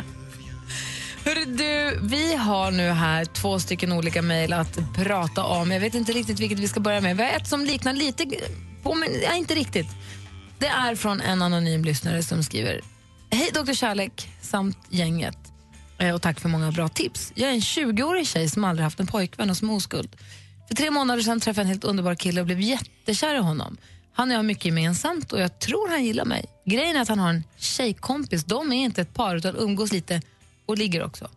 Hörru 1.29 1.45
du, 1.45 1.99
vi 2.03 2.35
har 2.35 2.71
nu 2.71 2.91
här 2.91 3.25
två 3.25 3.59
stycken 3.59 3.93
olika 3.93 4.23
mejl 4.23 4.53
att 4.53 4.79
prata 4.95 5.45
om. 5.45 5.71
Jag 5.71 5.81
vet 5.81 5.95
inte 5.95 6.13
riktigt 6.13 6.41
vilket 6.41 6.59
vi 6.59 6.69
ska 6.69 6.81
börja 6.81 7.01
med. 7.01 7.17
Vi 7.17 7.23
har 7.23 7.31
ett 7.31 7.47
som 7.47 7.65
liknar 7.65 7.93
lite 7.93 8.27
på, 8.83 8.95
men 8.95 9.09
ja, 9.23 9.35
inte 9.35 9.55
riktigt. 9.55 9.87
Det 10.59 10.67
är 10.67 10.95
från 10.95 11.21
en 11.21 11.43
anonym 11.43 11.85
lyssnare 11.85 12.23
som 12.23 12.43
skriver 12.43 12.81
Hej 13.31 13.51
Dr. 13.55 13.73
Kärlek 13.73 14.29
samt 14.41 14.79
gänget. 14.89 15.39
Eh, 15.99 16.15
och 16.15 16.23
tack 16.23 16.41
för 16.41 16.49
många 16.49 16.73
bra 16.73 16.89
tips. 16.89 17.33
Jag 17.35 17.51
är 17.51 17.55
en 17.55 17.61
20-årig 17.61 18.27
tjej 18.27 18.49
som 18.49 18.65
aldrig 18.65 18.85
haft 18.85 19.01
en 19.01 19.07
pojkvän 19.07 19.51
och 19.51 19.57
som 19.57 19.71
är 19.71 19.75
oskuld. 19.75 20.17
För 20.69 20.75
tre 20.75 20.91
månader 20.91 21.23
sedan 21.23 21.41
träffade 21.41 21.61
jag 21.61 21.65
en 21.65 21.69
helt 21.69 21.85
underbar 21.85 22.15
kille 22.15 22.41
och 22.41 22.47
blev 22.47 22.61
jättekär 22.61 23.35
i 23.35 23.39
honom. 23.39 23.77
Han 24.13 24.29
och 24.29 24.33
jag 24.33 24.39
har 24.39 24.43
mycket 24.43 24.65
gemensamt 24.65 25.33
och 25.33 25.41
jag 25.41 25.59
tror 25.59 25.89
han 25.89 26.05
gillar 26.05 26.25
mig. 26.25 26.45
Grejen 26.65 26.97
är 26.97 27.01
att 27.01 27.09
han 27.09 27.19
har 27.19 27.31
en 27.31 27.45
tjejkompis. 27.57 28.45
De 28.45 28.73
är 28.73 28.85
inte 28.85 29.03
ett 29.03 29.15
par 29.15 29.37
utan 29.37 29.57
umgås 29.57 29.93
lite 29.93 30.23
och 30.69 30.79
ligger 30.79 31.03
också. 31.05 31.31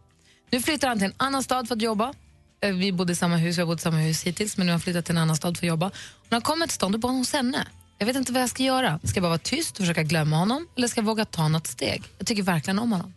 Nu 0.51 0.61
flyttar 0.61 0.87
han 0.87 0.97
till 0.97 1.05
en 1.07 1.13
annan 1.17 1.43
stad 1.43 1.67
för 1.67 1.75
att 1.75 1.81
jobba. 1.81 2.13
Eh, 2.61 2.73
Vi 2.75 2.91
bodde 2.91 3.13
i 3.13 3.15
samma 3.15 3.37
hus, 3.37 3.57
vi 3.57 3.61
har 3.61 3.67
bott 3.67 3.79
i 3.79 3.81
samma 3.81 3.97
hus 3.97 4.23
hittills 4.23 4.57
men 4.57 4.65
nu 4.65 4.71
har 4.71 4.73
han 4.73 4.81
flyttat 4.81 5.05
till 5.05 5.15
en 5.15 5.21
annan 5.21 5.35
stad 5.35 5.57
för 5.57 5.65
att 5.65 5.69
jobba. 5.69 5.85
När 6.29 6.35
han 6.35 6.41
kommer 6.41 6.67
till 6.67 6.75
stan 6.75 6.91
då 6.91 6.97
bor 6.97 7.09
han 7.09 7.17
hos 7.17 7.33
henne. 7.33 7.67
Jag 7.97 8.05
vet 8.05 8.15
inte 8.15 8.31
vad 8.33 8.41
jag 8.41 8.49
ska 8.49 8.63
göra. 8.63 8.99
Ska 9.03 9.17
jag 9.17 9.21
bara 9.23 9.29
vara 9.29 9.37
tyst 9.37 9.71
och 9.71 9.77
försöka 9.77 10.03
glömma 10.03 10.37
honom 10.37 10.67
eller 10.77 10.87
ska 10.87 10.99
jag 11.01 11.05
våga 11.05 11.25
ta 11.25 11.47
något 11.47 11.67
steg? 11.67 12.03
Jag 12.17 12.27
tycker 12.27 12.43
verkligen 12.43 12.79
om 12.79 12.91
honom. 12.91 13.13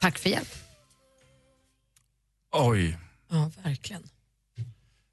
Tack 0.00 0.18
för 0.18 0.30
hjälp. 0.30 0.48
Oj. 2.52 2.98
Ja, 3.30 3.50
verkligen. 3.64 4.02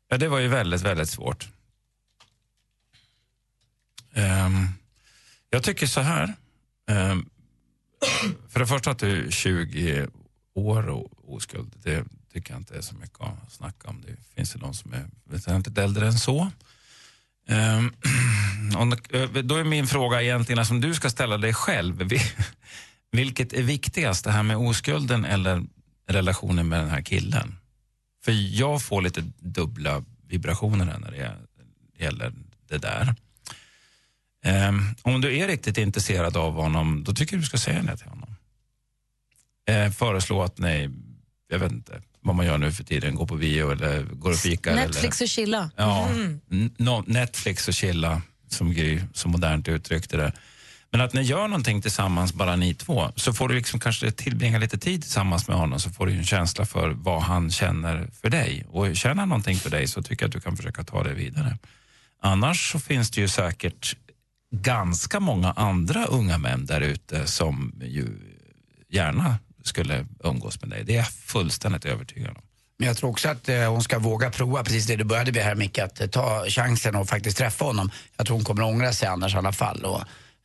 Ja, 0.10 0.18
det 0.18 0.28
var 0.28 0.40
ju 0.40 0.48
väldigt, 0.48 0.82
väldigt 0.82 1.10
svårt. 1.10 1.50
Ehm, 4.14 4.68
jag 5.50 5.64
tycker 5.64 5.88
så 5.88 6.02
här. 6.02 6.34
Ehm, 6.90 7.30
för 8.50 8.60
det 8.60 8.68
första 8.68 8.92
att 8.92 9.00
du 9.00 9.28
är 9.28 9.32
20 9.32 10.08
år 10.54 10.90
och 10.90 11.34
oskuld, 11.34 11.74
det 11.84 12.06
tycker 12.34 12.54
jag 12.54 12.60
inte 12.60 12.78
är 12.78 12.82
så 12.82 12.96
mycket 12.96 13.22
att 13.22 13.52
snacka 13.52 13.90
om. 13.90 14.02
Det 14.02 14.36
finns 14.36 14.56
ju 14.56 14.60
de 14.60 14.74
som 14.74 14.94
är 14.94 15.08
väsentligt 15.24 15.78
äldre 15.78 16.08
än 16.08 16.20
så. 16.20 16.52
Ehm, 17.48 17.94
och 18.78 19.16
eh, 19.16 19.30
då 19.30 19.56
är 19.56 19.64
min 19.64 19.88
fråga 19.88 20.22
egentligen, 20.22 20.66
som 20.66 20.82
du 20.82 20.94
ska 20.94 21.10
ställa 21.10 21.38
dig 21.38 21.54
själv. 21.54 22.10
Vilket 23.12 23.54
är 23.54 23.64
viktigast, 23.64 24.24
det 24.24 24.32
här 24.32 24.44
med 24.44 24.58
oskulden 24.58 25.26
eller 25.26 25.64
relationen 26.08 26.68
med 26.68 26.80
den 26.80 26.90
här 26.90 27.02
killen? 27.02 27.56
För 28.26 28.32
jag 28.60 28.82
får 28.82 29.02
lite 29.02 29.24
dubbla 29.40 30.04
vibrationer 30.28 30.86
när 30.86 31.12
det 31.12 31.38
gäller 32.04 32.34
det 32.68 32.78
där. 32.78 33.16
Ehm, 34.44 34.96
om 35.02 35.22
du 35.22 35.38
är 35.38 35.48
riktigt 35.48 35.78
intresserad 35.78 36.38
av 36.38 36.54
honom, 36.54 37.04
då 37.04 37.14
tycker 37.14 37.36
jag 37.36 37.42
du 37.42 37.46
ska 37.46 37.58
säga 37.58 37.84
det 37.84 37.98
till 37.98 38.08
honom. 38.08 38.31
Eh, 39.72 39.92
föreslå 39.92 40.44
att 40.44 40.58
nej, 40.58 40.90
jag 41.50 41.60
vet 41.60 41.72
inte 41.72 42.02
vad 42.22 42.36
man 42.36 42.46
gör 42.46 42.58
nu 42.58 42.72
för 42.72 42.84
tiden, 42.84 43.16
går 43.16 43.26
på 43.28 43.36
bio 43.36 43.72
eller 43.72 44.04
går 44.04 44.30
och 44.30 44.36
fikar. 44.38 44.76
Netflix 44.76 45.18
eller, 45.22 45.26
och 45.26 45.30
chilla. 45.30 45.72
Ja, 45.78 46.08
Mm. 46.10 46.72
no, 46.78 47.04
Netflix 47.08 47.68
och 47.68 47.74
chilla, 47.74 48.22
som 48.48 48.74
Gry 48.74 49.00
så 49.14 49.28
modernt 49.28 49.68
uttryckte 49.68 50.18
det. 50.18 50.34
Men 50.92 51.02
att 51.02 51.14
ni 51.14 51.22
gör 51.22 51.48
någonting 51.48 51.82
tillsammans, 51.82 52.34
bara 52.34 52.56
ni 52.56 52.74
två, 52.74 53.12
så 53.16 53.34
får 53.34 53.50
du 53.50 53.56
liksom 53.56 53.80
kanske 53.80 54.12
tillbringa 54.12 54.60
lite 54.60 54.78
tid 54.78 55.02
tillsammans 55.02 55.48
med 55.48 55.58
honom 55.58 55.80
så 55.80 55.90
får 55.90 56.06
du 56.06 56.14
en 56.14 56.24
känsla 56.26 56.66
för 56.66 56.90
vad 56.90 57.22
han 57.22 57.52
känner 57.52 58.10
för 58.22 58.30
dig. 58.30 58.66
Och 58.70 58.96
känner 58.96 59.16
han 59.16 59.30
någonting 59.30 59.56
för 59.58 59.70
dig 59.70 59.88
så 59.88 60.04
tycker 60.04 60.24
jag 60.24 60.28
att 60.30 60.34
du 60.34 60.40
kan 60.42 60.58
försöka 60.58 60.84
ta 60.84 61.04
det 61.04 61.14
vidare. 61.14 61.58
Annars 62.22 62.72
så 62.72 62.80
finns 62.80 63.12
det 63.12 63.22
ju 63.22 63.28
säkert 63.28 63.96
ganska 64.56 65.20
många 65.20 65.52
andra 65.52 66.06
unga 66.06 66.38
män 66.38 66.66
där 66.66 66.82
ute 66.82 67.28
som 67.28 67.74
ju 67.82 68.08
gärna 68.90 69.36
skulle 69.64 70.06
umgås 70.24 70.62
med 70.62 70.70
dig. 70.70 70.84
Det 70.84 70.94
är 70.94 70.98
jag 70.98 71.12
fullständigt 71.12 71.86
övertygad 71.86 72.30
om. 72.30 72.44
Men 72.78 72.88
jag 72.88 72.98
tror 72.98 73.10
också 73.10 73.30
att 73.30 73.50
eh, 73.50 73.72
hon 73.72 73.84
ska 73.84 74.00
våga 74.00 74.32
prova 74.32 74.64
precis 74.64 74.86
det 74.86 74.96
du 74.96 75.04
började 75.04 75.32
med 75.32 75.44
här 75.44 75.56
Micke, 75.56 75.80
att 75.80 76.02
eh, 76.02 76.08
ta 76.08 76.46
chansen 76.48 76.96
och 76.96 77.10
faktiskt 77.10 77.38
träffa 77.38 77.66
honom. 77.66 77.92
Jag 78.18 78.26
tror 78.26 78.38
hon 78.38 78.46
kommer 78.46 78.64
ångra 78.64 78.94
sig 78.94 79.08
annars 79.08 79.34
i 79.34 79.38
alla 79.38 79.52
fall. 79.52 79.86
Och, 79.86 80.02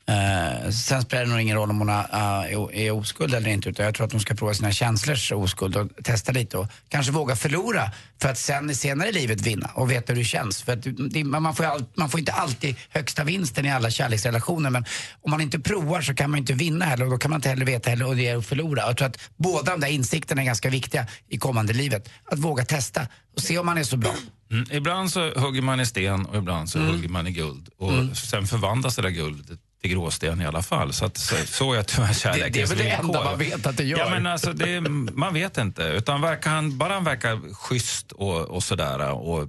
eh, 0.08 0.70
sen 0.70 1.02
spelar 1.02 1.24
det 1.24 1.30
nog 1.30 1.40
ingen 1.40 1.56
roll 1.56 1.70
om 1.70 1.78
hon 1.78 1.88
eh, 1.88 2.84
är 2.86 2.90
oskuld 2.90 3.34
eller 3.34 3.50
inte 3.50 3.68
utan 3.68 3.84
jag 3.86 3.94
tror 3.94 4.06
att 4.06 4.12
hon 4.12 4.20
ska 4.20 4.34
prova 4.34 4.54
sina 4.54 4.72
känslors 4.72 5.32
oskuld 5.32 5.76
och 5.76 5.88
testa 6.04 6.32
lite 6.32 6.56
och 6.58 6.66
kanske 6.88 7.12
våga 7.12 7.36
förlora 7.36 7.90
för 8.22 8.28
att 8.28 8.38
sen 8.38 8.74
senare 8.74 9.08
i 9.08 9.12
livet 9.12 9.40
vinna 9.40 9.70
och 9.74 9.90
veta 9.90 10.12
hur 10.12 10.20
det 10.20 10.24
känns. 10.24 10.62
För 10.62 10.72
att 10.72 10.86
det, 11.10 11.24
man, 11.24 11.54
får 11.54 11.64
all, 11.64 11.84
man 11.94 12.10
får 12.10 12.20
inte 12.20 12.32
alltid 12.32 12.76
högsta 12.90 13.24
vinsten 13.24 13.66
i 13.66 13.72
alla 13.72 13.90
kärleksrelationer 13.90 14.70
men 14.70 14.84
om 15.22 15.30
man 15.30 15.40
inte 15.40 15.58
provar 15.58 16.00
så 16.00 16.14
kan 16.14 16.30
man 16.30 16.38
inte 16.38 16.52
vinna 16.52 16.84
heller 16.84 17.04
och 17.04 17.10
då 17.10 17.18
kan 17.18 17.30
man 17.30 17.38
inte 17.38 17.48
heller 17.48 17.66
veta 17.66 17.90
heller 17.90 18.06
hur 18.06 18.14
det 18.14 18.26
är 18.28 18.36
att 18.36 18.46
förlora. 18.46 18.82
Jag 18.82 18.96
tror 18.96 19.08
att 19.08 19.18
båda 19.36 19.70
de 19.70 19.80
där 19.80 19.88
insikterna 19.88 20.42
är 20.42 20.46
ganska 20.46 20.70
viktiga 20.70 21.06
i 21.28 21.38
kommande 21.38 21.72
livet. 21.72 22.08
Att 22.24 22.38
våga 22.38 22.64
testa 22.64 23.06
och 23.36 23.42
se 23.42 23.58
om 23.58 23.66
man 23.66 23.78
är 23.78 23.84
så 23.84 23.96
bra. 23.96 24.14
Mm. 24.50 24.66
Ibland 24.70 25.12
så 25.12 25.30
hugger 25.34 25.62
man 25.62 25.80
i 25.80 25.86
sten 25.86 26.26
och 26.26 26.36
ibland 26.36 26.68
så 26.70 26.78
hugger 26.78 27.08
man 27.08 27.26
i 27.26 27.30
guld. 27.30 27.68
Och 27.78 27.92
Mm. 27.92 28.14
sen 28.14 28.46
förvandlas 28.46 28.96
det 28.96 29.02
där 29.02 29.08
guldet 29.10 29.58
till 29.88 29.94
gråsten 29.96 30.40
i 30.40 30.46
alla 30.46 30.62
fall. 30.62 30.92
Så, 30.92 31.04
att, 31.04 31.16
så, 31.16 31.36
så 31.46 31.72
är 31.72 31.82
tyvärr 31.82 32.12
kärlekens 32.12 32.70
Det- 32.70 32.76
det 32.76 32.82
är 32.82 32.86
väl 32.90 33.00
det 33.02 33.06
enda 33.06 33.24
man 33.24 33.38
vet 33.38 33.66
att 33.66 33.76
det 33.76 33.84
gör. 33.84 33.98
Ja, 33.98 34.10
men 34.10 34.26
alltså, 34.26 34.52
det, 34.52 34.80
man 35.14 35.34
vet 35.34 35.58
inte. 35.58 35.82
Utan 35.82 36.20
verkar 36.20 36.50
han, 36.50 36.78
bara 36.78 36.92
han 36.94 37.04
verkar 37.04 37.54
schysst 37.54 38.12
och, 38.12 38.40
och 38.40 38.62
sådär 38.62 39.10
och 39.10 39.48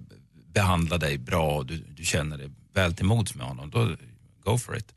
behandlar 0.53 0.97
dig 0.97 1.17
bra 1.17 1.55
och 1.57 1.65
du, 1.65 1.77
du 1.77 2.05
känner 2.05 2.37
dig 2.37 2.49
väl 2.73 2.93
till 2.95 3.05
mods 3.05 3.35
med 3.35 3.47
honom, 3.47 3.69
då 3.69 3.95
go 4.51 4.57
for 4.57 4.77
it. 4.77 4.87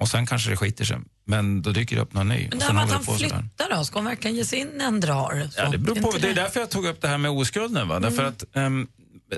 Och 0.00 0.08
sen 0.08 0.26
kanske 0.26 0.50
det 0.50 0.56
skiter 0.56 0.84
sig. 0.84 0.98
Men 1.26 1.62
då 1.62 1.70
dyker 1.70 1.96
det 1.96 2.02
upp 2.02 2.12
någon 2.14 2.28
ny. 2.28 2.48
Men 2.50 2.58
det 2.58 2.64
här 2.64 2.72
med 2.72 2.84
att 2.84 2.90
han 2.90 3.04
flyttar 3.18 3.76
då, 3.76 3.84
ska 3.84 3.98
hon 3.98 4.04
verkligen 4.04 4.36
ge 4.36 4.44
sig 4.44 4.58
in 4.58 4.80
en 4.80 5.00
drar? 5.00 5.48
Så, 5.52 5.60
Ja, 5.60 5.68
det, 5.70 5.78
beror 5.78 5.96
på, 5.96 6.18
det 6.18 6.28
är 6.30 6.34
därför 6.34 6.60
jag 6.60 6.70
tog 6.70 6.86
upp 6.86 7.00
det 7.00 7.08
här 7.08 7.18
med 7.18 7.30
oskulden. 7.30 7.88
Va? 7.88 8.00
Därför, 8.00 8.24
att, 8.24 8.44
ehm, 8.56 8.86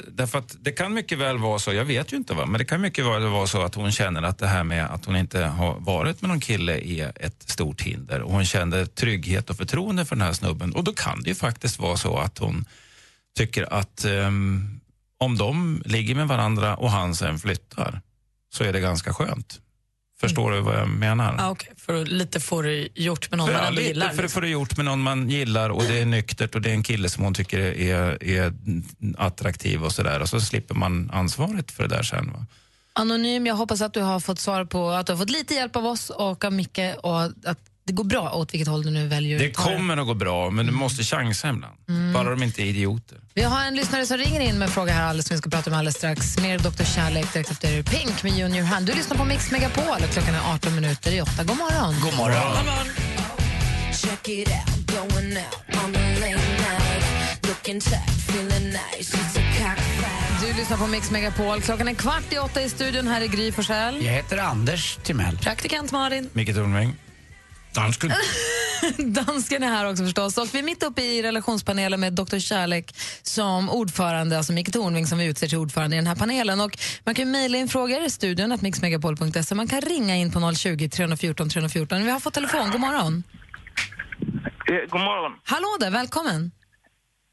därför 0.09 0.39
att 0.39 0.57
det 0.61 0.73
kan 0.73 0.95
mycket 0.95 1.19
väl 1.19 1.39
vara 1.39 1.59
så, 1.59 1.73
jag 1.73 1.85
vet 1.85 2.13
ju 2.13 2.17
inte, 2.17 2.35
va? 2.35 2.47
men 2.47 2.59
det 2.59 2.65
kan 2.65 2.81
mycket 2.81 3.05
väl 3.05 3.27
vara 3.27 3.47
så 3.47 3.63
att 3.63 3.75
hon 3.75 3.93
känner 3.93 4.23
att 4.23 4.39
det 4.39 4.47
här 4.47 4.65
med 4.65 4.87
att 4.87 5.05
hon 5.05 5.17
inte 5.17 5.41
har 5.41 5.81
varit 5.81 6.23
med 6.23 6.29
någon 6.29 6.41
kille 6.41 6.79
är 6.81 7.13
ett 7.21 7.43
stort 7.51 7.83
hinder. 7.83 8.21
Och 8.23 8.33
hon 8.33 8.45
kände 8.45 8.87
trygghet 8.87 9.51
och 9.51 9.57
förtroende 9.57 10.05
för 10.05 10.17
den 10.17 10.27
här 10.27 10.33
snubben. 10.33 10.73
Och 10.73 10.85
då 10.85 10.93
kan 10.93 11.23
det 11.23 11.29
ju 11.29 11.35
faktiskt 11.35 11.79
vara 11.79 11.97
så 11.97 12.17
att 12.19 12.39
hon 12.39 12.65
tycker 13.37 13.73
att 13.73 14.05
um, 14.05 14.81
om 15.19 15.39
de 15.39 15.83
ligger 15.85 16.15
med 16.15 16.29
varandra 16.29 16.77
och 16.77 16.91
han 16.91 17.15
sen 17.15 17.39
flyttar 17.39 18.01
så 18.53 18.65
är 18.65 18.73
det 18.73 18.81
ganska 18.81 19.15
skönt. 19.15 19.61
Förstår 20.21 20.51
du 20.51 20.61
vad 20.61 20.75
jag 20.75 20.89
menar? 20.89 21.37
Ah, 21.39 21.51
okay. 21.51 21.73
För 21.77 22.05
lite 22.05 22.41
få 22.41 22.63
det 22.63 22.89
gjort 22.95 23.31
med 23.31 23.39
någon 23.39 23.47
För, 23.47 23.55
man 23.55 23.63
ja, 23.63 23.69
ändå 23.69 23.81
lite, 23.81 23.89
gillar. 23.89 24.09
för 24.09 24.23
det 24.23 24.29
får 24.29 24.41
det 24.41 24.49
gjort 24.49 24.77
med 24.77 24.87
någon 24.87 25.01
man 25.01 25.31
gillar 25.31 25.71
och 25.71 25.83
det 25.83 25.99
är 25.99 26.07
nyktert 26.07 26.55
och 26.55 26.63
det 26.63 26.71
är 26.71 26.75
en 26.75 26.83
kille 26.83 27.09
som 27.09 27.25
hon 27.25 27.35
tycker 27.35 27.59
är, 27.59 28.25
är 28.25 28.53
attraktiv 29.19 29.85
och 29.85 29.93
sådär. 29.93 30.23
Och 30.23 30.29
så 30.29 30.41
slipper 30.41 30.75
man 30.75 31.11
ansvaret 31.13 31.71
för 31.71 31.83
det 31.83 31.97
där 31.97 32.03
sen. 32.03 32.33
Va? 32.33 32.47
Anonym, 32.93 33.47
jag 33.47 33.55
hoppas 33.55 33.81
att 33.81 33.95
du 33.95 34.01
har 34.01 34.21
fått 34.21 34.39
svar 34.39 34.65
på 34.65 34.91
att 34.91 35.07
du 35.07 35.13
har 35.13 35.19
fått 35.19 35.31
lite 35.31 35.55
hjälp 35.55 35.77
av 35.77 35.87
oss 35.87 36.11
och 36.11 36.45
av 36.45 36.53
Micke 36.53 36.97
och 37.03 37.23
att 37.23 37.59
det 37.89 37.93
går 37.93 38.05
bra 38.05 38.31
åt 38.31 38.55
vilket 38.55 38.69
håll 38.69 38.83
du 38.83 38.91
nu 38.91 39.07
väljer 39.07 39.39
Det 39.39 39.51
kommer 39.51 39.97
att 39.97 40.07
gå 40.07 40.15
bra, 40.15 40.51
men 40.51 40.67
du 40.67 40.73
måste 40.73 41.03
chansa 41.03 41.49
ibland. 41.49 41.75
Mm. 41.89 42.13
Bara 42.13 42.31
de 42.31 42.43
inte 42.43 42.63
är 42.63 42.67
idioter. 42.67 43.19
Vi 43.35 43.43
har 43.43 43.65
en 43.65 43.75
lyssnare 43.77 44.07
som 44.07 44.17
ringer 44.19 44.41
in 44.41 44.59
med 44.59 44.67
en 44.67 44.73
fråga 44.73 44.93
här 44.93 45.07
alldeles 45.07 45.27
som 45.27 45.35
vi 45.35 45.39
ska 45.39 45.51
prata 45.51 45.71
om 45.71 45.77
alldeles 45.77 45.97
strax. 45.97 46.39
Mer 46.39 46.59
Dr. 46.59 46.85
Kärlek 46.85 47.33
direkt 47.33 47.51
efter 47.51 47.83
Pink 47.83 48.23
med 48.23 48.33
Junior 48.33 48.63
Hand. 48.63 48.87
Du 48.87 48.93
lyssnar 48.93 49.17
på 49.17 49.25
Mix 49.25 49.51
Megapol 49.51 49.85
och 50.05 50.11
klockan 50.13 50.35
är 50.35 50.55
18 50.55 50.75
minuter 50.75 51.13
i 51.13 51.21
8. 51.21 51.45
God 51.45 51.57
morgon. 51.57 51.95
God 52.03 52.17
morgon. 52.17 52.87
Check 53.93 54.29
it 54.29 54.49
out, 54.49 54.87
going 54.87 55.37
out 55.37 55.85
on 55.85 55.97
a 55.97 56.09
late 56.21 56.49
night. 56.65 57.49
Looking 57.49 57.81
tight, 57.81 58.11
feeling 58.29 58.67
nice. 58.67 59.17
It's 59.17 59.39
a 59.39 59.43
cockfight. 59.59 60.41
Du 60.41 60.55
lyssnar 60.61 60.77
på 60.77 60.87
Mix 60.87 61.11
Megapol. 61.11 61.61
Klockan 61.61 61.89
är 61.89 61.95
kvart 61.95 62.33
i 62.33 62.39
åtta 62.39 62.63
i 62.63 62.69
studion. 62.69 63.07
Här 63.07 63.21
är 63.21 63.27
Gry 63.27 63.53
Forssell. 63.53 64.05
Jag 64.05 64.13
heter 64.13 64.39
Anders 64.39 64.99
Timell. 65.03 65.39
Praktikant 65.39 65.93
Malin. 65.93 66.31
Micke 66.33 66.55
Tornving. 66.55 66.95
Dansken. 67.73 68.13
Dansken 68.99 69.63
är 69.63 69.69
här 69.69 69.91
också 69.91 70.05
förstås. 70.05 70.39
Och 70.39 70.55
vi 70.55 70.59
är 70.59 70.63
mitt 70.63 70.83
uppe 70.83 71.03
i 71.03 71.23
relationspanelen 71.23 72.01
med 72.01 72.13
Dr. 72.13 72.39
Kärlek 72.39 72.95
som 73.23 73.71
ordförande, 73.71 74.37
alltså 74.37 74.53
Micke 74.53 74.73
Tornving 74.73 75.07
som 75.07 75.19
vi 75.19 75.27
utser 75.27 75.47
till 75.47 75.59
ordförande 75.59 75.97
i 75.97 75.99
den 75.99 76.07
här 76.07 76.17
panelen. 76.17 76.61
Och 76.61 76.79
man 77.05 77.15
kan 77.15 77.31
mejla 77.31 77.59
in 77.59 77.69
frågor 77.69 78.05
i 78.05 78.11
studion, 78.11 78.53
att 78.53 78.63
mixmegapol.se. 78.63 79.55
Man 79.55 79.69
kan 79.69 79.81
ringa 79.81 80.17
in 80.17 80.33
på 80.33 80.55
020 80.55 80.89
314 80.89 81.49
314. 81.49 82.05
Vi 82.05 82.11
har 82.11 82.21
fått 82.21 82.35
telefon. 82.35 82.71
God 82.71 82.81
morgon. 82.81 83.23
Eh, 84.71 84.89
God 84.89 85.01
morgon. 85.01 85.33
Hallå 85.45 85.77
där, 85.81 85.91
välkommen. 85.91 86.51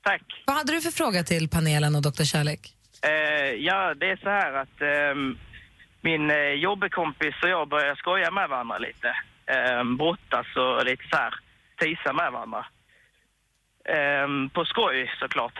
Tack. 0.04 0.24
Vad 0.46 0.56
hade 0.56 0.72
du 0.72 0.82
för 0.82 0.92
fråga 0.92 1.24
till 1.24 1.50
panelen 1.50 1.96
och 1.96 2.02
Dr. 2.02 2.24
Kärlek? 2.24 2.74
Eh, 3.02 3.50
ja, 3.68 3.94
det 3.94 4.10
är 4.12 4.18
så 4.18 4.30
här 4.30 4.54
att 4.54 4.82
ehm, 4.82 5.38
min 6.02 6.30
eh, 6.30 6.38
jobbkompis 6.38 7.36
och 7.44 7.50
jag 7.50 7.70
börjar 7.70 7.96
skoja 7.96 8.32
med 8.32 8.50
varandra 8.50 8.78
lite. 8.78 9.16
Eh, 9.54 9.84
brottas 9.98 10.48
och 10.56 10.86
lite 10.86 11.04
så 11.12 11.18
här 11.18 11.34
tisa 11.80 12.14
med 12.14 12.32
varandra. 12.32 12.66
Ehm, 13.86 14.50
på 14.50 14.66
skoj 14.66 15.12
såklart. 15.20 15.54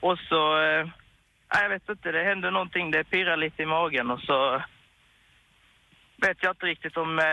Och 0.00 0.18
så, 0.28 0.58
eh, 0.62 0.86
jag 1.48 1.68
vet 1.68 1.88
inte, 1.88 2.12
det 2.12 2.24
hände 2.24 2.50
någonting, 2.50 2.90
det 2.90 3.04
pirrar 3.04 3.36
lite 3.36 3.62
i 3.62 3.66
magen 3.66 4.10
och 4.10 4.20
så 4.20 4.62
vet 6.16 6.36
jag 6.40 6.52
inte 6.52 6.66
riktigt 6.66 6.96
om 6.96 7.18
eh, 7.18 7.24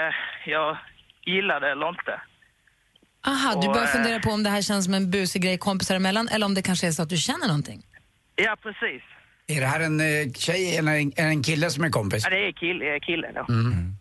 jag 0.45 0.77
gillar 1.25 1.59
det 1.59 1.71
eller 1.71 1.89
inte. 1.89 2.21
Aha, 3.27 3.61
du 3.61 3.67
börjar 3.67 3.83
eh, 3.83 3.91
fundera 3.97 4.19
på 4.19 4.29
om 4.29 4.43
det 4.43 4.49
här 4.49 4.61
känns 4.61 4.85
som 4.85 4.93
en 4.93 5.11
busig 5.11 5.41
grej 5.41 5.57
kompisar 5.57 5.95
emellan 5.95 6.27
eller 6.27 6.45
om 6.45 6.53
det 6.53 6.61
kanske 6.61 6.87
är 6.87 6.91
så 6.91 7.03
att 7.03 7.09
du 7.09 7.17
känner 7.17 7.47
någonting. 7.47 7.81
Ja, 8.35 8.57
precis. 8.61 9.03
Är 9.47 9.59
det 9.61 9.67
här 9.67 9.79
en 9.79 9.99
eh, 9.99 10.31
tjej 10.35 10.77
eller 10.77 10.91
en, 10.91 11.11
en 11.15 11.43
kille 11.43 11.69
som 11.69 11.83
är 11.83 11.89
kompis? 11.89 12.23
Ja, 12.23 12.29
det 12.29 12.47
är 12.47 12.51
kille, 12.51 12.99
kille 12.99 13.31
då. 13.35 13.53
Mm. 13.53 13.95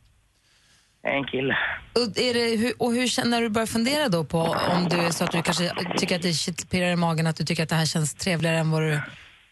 En 1.02 1.24
kille. 1.24 1.58
Och, 1.92 2.18
är 2.18 2.34
det, 2.34 2.56
hur, 2.56 2.72
och 2.78 2.92
hur 2.92 3.06
känner 3.06 3.42
du 3.42 3.48
börjar 3.48 3.66
fundera 3.66 4.08
då 4.08 4.24
på 4.24 4.38
om 4.40 4.88
du 4.88 4.96
är 4.96 5.10
så 5.10 5.24
att 5.24 5.32
du 5.32 5.42
kanske 5.42 5.72
tycker 5.96 6.16
att 6.16 6.22
det 6.22 6.32
kittlpirrar 6.32 6.90
i 6.90 6.96
magen, 6.96 7.26
att 7.26 7.36
du 7.36 7.44
tycker 7.44 7.62
att 7.62 7.68
det 7.68 7.74
här 7.74 7.86
känns 7.86 8.14
trevligare 8.14 8.58
än 8.58 8.70
vad 8.70 8.82
du 8.82 9.00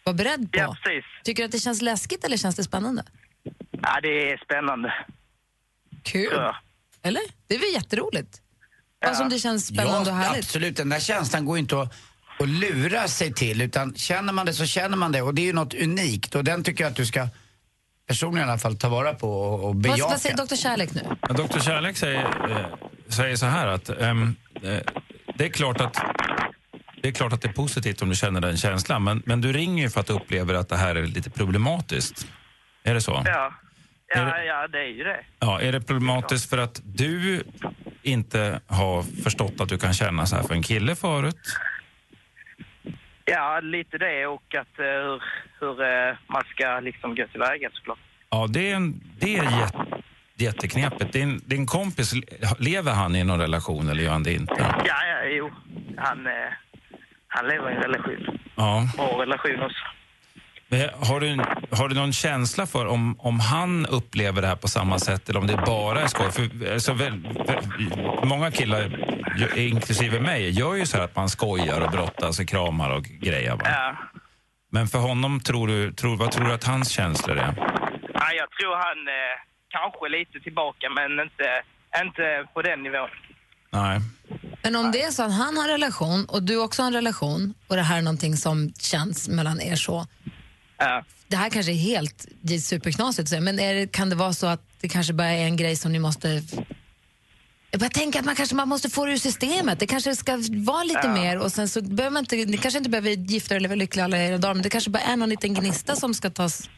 var 0.03 0.13
beredd 0.13 0.51
på? 0.51 0.59
Ja, 0.59 0.77
precis. 0.83 1.05
Tycker 1.23 1.43
du 1.43 1.45
att 1.45 1.51
det 1.51 1.59
känns 1.59 1.81
läskigt 1.81 2.23
eller 2.23 2.37
känns 2.37 2.55
det 2.55 2.63
spännande? 2.63 3.03
Ja, 3.71 3.99
det 4.01 4.31
är 4.31 4.37
spännande. 4.37 4.93
Kul. 6.03 6.29
Ja. 6.31 6.55
Eller? 7.03 7.21
Det 7.47 7.55
är 7.55 7.59
väl 7.59 7.73
jätteroligt? 7.73 8.41
Alltså 9.05 9.23
om 9.23 9.29
det 9.29 9.39
känns 9.39 9.67
spännande 9.67 10.09
ja, 10.09 10.15
och 10.15 10.23
härligt. 10.23 10.45
absolut. 10.45 10.77
Den 10.77 10.89
där 10.89 10.99
känslan 10.99 11.45
går 11.45 11.57
inte 11.57 11.81
att, 11.81 11.93
att 12.39 12.49
lura 12.49 13.07
sig 13.07 13.33
till 13.33 13.61
utan 13.61 13.95
känner 13.95 14.33
man 14.33 14.45
det 14.45 14.53
så 14.53 14.65
känner 14.65 14.97
man 14.97 15.11
det 15.11 15.21
och 15.21 15.33
det 15.33 15.41
är 15.41 15.45
ju 15.45 15.53
något 15.53 15.73
unikt 15.73 16.35
och 16.35 16.43
den 16.43 16.63
tycker 16.63 16.83
jag 16.83 16.91
att 16.91 16.97
du 16.97 17.05
ska 17.05 17.27
personligen 18.07 18.47
i 18.47 18.51
alla 18.51 18.59
fall 18.59 18.77
ta 18.77 18.89
vara 18.89 19.13
på 19.13 19.31
och, 19.31 19.63
och 19.63 19.75
bejaka. 19.75 20.03
vad 20.03 20.21
säger 20.21 20.37
Dr. 20.37 20.55
Kärlek 20.55 20.93
nu? 20.93 21.01
Ja, 21.21 21.33
Dr. 21.33 21.59
Kärlek 21.59 21.97
säger, 21.97 22.51
eh, 22.51 22.65
säger 23.07 23.35
så 23.35 23.45
här 23.45 23.67
att 23.67 23.89
ehm, 23.89 24.35
eh, 24.63 24.79
det, 25.37 25.45
är 25.45 25.49
klart 25.49 25.81
att 25.81 25.97
det 27.01 27.07
är 27.07 27.11
klart 27.11 27.33
att 27.33 27.41
det 27.41 27.47
är 27.47 27.53
positivt 27.53 28.01
om 28.01 28.09
du 28.09 28.15
känner 28.15 28.41
den 28.41 28.57
känslan, 28.57 29.03
men, 29.03 29.23
men 29.25 29.41
du 29.41 29.53
ringer 29.53 29.83
ju 29.83 29.89
för 29.89 29.99
att 29.99 30.07
du 30.07 30.13
upplever 30.13 30.53
att 30.53 30.69
det 30.69 30.77
här 30.77 30.95
är 30.95 31.03
lite 31.03 31.29
problematiskt. 31.29 32.27
Är 32.83 32.93
det 32.93 33.01
så? 33.01 33.21
Ja. 33.25 33.53
Är 34.15 34.21
Ja, 34.21 34.43
ja, 34.43 34.67
det 34.67 34.79
är 34.79 34.87
ju 34.87 35.03
det. 35.03 35.19
Ja, 35.39 35.61
är 35.61 35.71
det 35.71 35.81
problematiskt 35.81 36.49
för 36.49 36.57
att 36.57 36.81
du 36.83 37.43
inte 38.01 38.59
har 38.67 39.03
förstått 39.23 39.61
att 39.61 39.69
du 39.69 39.77
kan 39.77 39.93
känna 39.93 40.25
så 40.25 40.35
här 40.35 40.43
för 40.43 40.53
en 40.53 40.63
kille 40.63 40.95
förut? 40.95 41.35
Ja, 43.33 43.59
lite 43.59 43.97
det 43.97 44.27
och 44.27 44.55
att 44.55 44.79
eh, 44.79 44.85
hur, 44.85 45.23
hur 45.59 45.81
eh, 45.81 46.15
man 46.27 46.43
ska 46.43 46.79
liksom 46.79 47.15
gå 47.15 47.27
tillväga 47.27 47.69
såklart. 47.73 47.99
Ja, 48.29 48.47
det 48.49 48.71
är, 48.71 48.75
en, 48.75 49.01
det 49.19 49.37
är 49.37 49.43
jätte, 49.43 49.85
jätteknepigt. 50.35 51.13
Din, 51.13 51.41
din 51.45 51.65
kompis, 51.65 52.13
lever 52.59 52.91
han 52.91 53.15
i 53.15 53.23
någon 53.23 53.39
relation 53.39 53.89
eller 53.89 54.03
gör 54.03 54.11
han 54.11 54.23
det 54.23 54.33
inte? 54.33 54.55
Ja, 54.85 55.05
ja, 55.05 55.23
jo. 55.25 55.51
Han, 55.97 56.27
eh, 56.27 56.33
han 57.27 57.47
lever 57.47 57.71
i 57.71 57.75
en 57.75 57.81
relation. 57.81 58.39
Ja. 58.55 58.87
Bra 58.97 59.21
relation 59.21 59.61
också. 59.61 59.83
Men 60.71 60.89
Har 61.07 61.19
du, 61.19 61.41
har 61.71 61.89
du 61.89 61.95
någon 61.95 62.13
känsla 62.13 62.65
för 62.65 62.85
om, 62.85 63.15
om 63.19 63.39
han 63.39 63.85
upplever 63.85 64.41
det 64.41 64.47
här 64.47 64.55
på 64.55 64.67
samma 64.67 64.99
sätt 64.99 65.29
eller 65.29 65.39
om 65.39 65.47
det 65.47 65.57
bara 65.65 66.01
är 66.01 66.07
skoj? 66.07 66.31
För, 66.31 66.73
alltså, 66.73 66.93
väl, 66.93 67.27
många 68.23 68.51
killar, 68.51 68.99
inklusive 69.57 70.19
mig, 70.19 70.49
gör 70.49 70.75
ju 70.75 70.85
så 70.85 70.97
här 70.97 71.03
att 71.03 71.15
man 71.15 71.29
skojar 71.29 71.81
och 71.81 71.91
brottas 71.91 72.39
och 72.39 72.47
kramar 72.47 72.89
och 72.89 73.03
grejer. 73.03 73.51
Va? 73.55 73.61
Ja. 73.63 73.95
Men 74.71 74.87
för 74.87 74.99
honom, 74.99 75.39
tror 75.39 75.67
du, 75.67 75.93
tror, 75.93 76.17
vad 76.17 76.31
tror 76.31 76.45
du 76.45 76.53
att 76.53 76.63
hans 76.63 76.89
känslor 76.89 77.37
är? 77.37 77.53
ja 78.13 78.27
jag 78.33 78.49
tror 78.51 78.75
han 78.75 79.07
eh, 79.07 79.35
kanske 79.69 80.09
lite 80.09 80.39
tillbaka, 80.39 80.89
men 80.89 81.11
inte, 81.25 81.47
inte 82.03 82.47
på 82.53 82.61
den 82.61 82.83
nivån. 82.83 83.09
Nej. 83.69 83.99
Men 84.63 84.75
om 84.75 84.91
det 84.91 85.01
är 85.01 85.11
så 85.11 85.23
att 85.23 85.33
han 85.33 85.57
har 85.57 85.63
en 85.63 85.69
relation 85.69 86.25
och 86.25 86.43
du 86.43 86.57
också 86.57 86.81
har 86.81 86.87
en 86.87 86.93
relation 86.93 87.53
och 87.67 87.75
det 87.75 87.81
här 87.81 87.97
är 87.97 88.01
någonting 88.01 88.37
som 88.37 88.73
känns 88.79 89.29
mellan 89.29 89.61
er 89.61 89.75
så. 89.75 90.07
Ja. 90.81 91.03
Det 91.27 91.35
här 91.37 91.49
kanske 91.49 91.71
är 91.71 91.75
helt 91.75 92.25
superknasigt, 92.63 93.31
men 93.41 93.59
är 93.59 93.73
det, 93.73 93.87
kan 93.91 94.09
det 94.09 94.15
vara 94.15 94.33
så 94.33 94.47
att 94.47 94.61
det 94.81 94.89
kanske 94.89 95.13
bara 95.13 95.27
är 95.29 95.45
en 95.45 95.57
grej 95.57 95.75
som 95.75 95.91
ni 95.91 95.99
måste 95.99 96.43
Jag 97.71 97.79
bara 97.79 97.89
tänker 97.89 98.19
att 98.19 98.25
man 98.25 98.35
kanske 98.35 98.55
man 98.55 98.69
måste 98.69 98.89
få 98.89 99.05
det 99.05 99.11
ur 99.11 99.17
systemet. 99.17 99.79
Det 99.79 99.87
kanske 99.87 100.15
ska 100.15 100.37
vara 100.51 100.83
lite 100.83 100.99
Ja. 101.03 101.13
mer 101.13 101.37
och 101.37 101.51
sen 101.51 101.69
så 101.69 101.81
behöver 101.81 102.13
man 102.13 102.23
inte, 102.23 102.35
ni 102.35 102.57
kanske 102.57 102.77
inte 102.77 102.89
behöver 102.89 103.09
gifta 103.09 103.53
er 103.53 103.57
eller 103.57 103.69
vara 103.69 103.75
lyckliga 103.75 104.05
alla 104.05 104.17
era 104.17 104.37
dagar 104.37 104.53
men 104.53 104.63
det 104.63 104.69
kanske 104.69 104.89
bara 104.89 105.03
är 105.03 105.15
någon 105.17 105.29
liten 105.29 105.53
gnista 105.53 105.95
som 105.95 106.13
ska 106.13 106.29
tas 106.29 106.69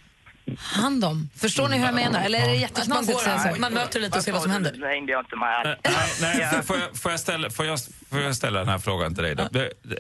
hand 0.58 1.06
om. 1.06 1.30
Förstår 1.36 1.70
ni 1.70 1.78
hur 1.78 1.86
jag 1.86 1.96
menar? 1.96 2.22
Eller 2.22 2.40
är 2.40 2.48
det 2.48 2.56
jättekonstigt 2.56 3.18
att 3.18 3.24
säga 3.24 3.44
går, 3.44 3.56
så? 3.56 3.62
man 3.62 3.74
möter 3.74 4.00
lite 4.00 4.18
och 4.18 4.24
ser 4.24 4.32
vad 4.32 4.42
som 4.42 4.52
händer. 4.52 4.74
Nu 4.78 4.88
hängde 4.88 5.12
jag 5.12 5.22
inte 5.22 5.36
med. 5.36 5.78
Nej, 6.22 6.50
får, 6.52 6.64
får, 6.64 6.78
jag, 6.78 6.98
får, 6.98 7.12
jag 7.12 7.20
ställa, 7.20 7.50
får, 7.50 7.66
jag, 7.66 7.80
får 8.10 8.20
jag 8.20 8.36
ställa 8.36 8.60
den 8.60 8.70
här 8.70 8.80
frågan 8.80 9.16
till 9.16 9.24
dig? 9.24 9.36
Då? 9.36 9.44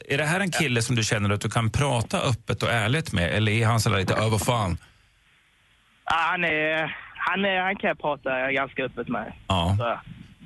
Är 0.09 0.17
det 0.17 0.25
här 0.25 0.39
en 0.39 0.51
kille 0.51 0.81
som 0.81 0.95
du 0.95 1.03
känner 1.03 1.29
att 1.29 1.41
du 1.41 1.49
kan 1.49 1.69
prata 1.69 2.21
öppet 2.21 2.63
och 2.63 2.69
ärligt 2.69 3.13
med 3.13 3.31
eller 3.35 3.51
är 3.51 3.65
han 3.65 3.79
sådär 3.79 3.97
lite 3.97 4.13
över 4.13 4.37
fan? 4.37 4.77
Han, 6.03 6.43
är, 6.43 6.97
han, 7.15 7.45
är, 7.45 7.61
han 7.61 7.75
kan 7.75 7.87
jag 7.87 7.99
prata 8.01 8.51
ganska 8.51 8.83
öppet 8.83 9.07
med. 9.07 9.33
Ja. 9.47 9.75
Så, 9.79 9.99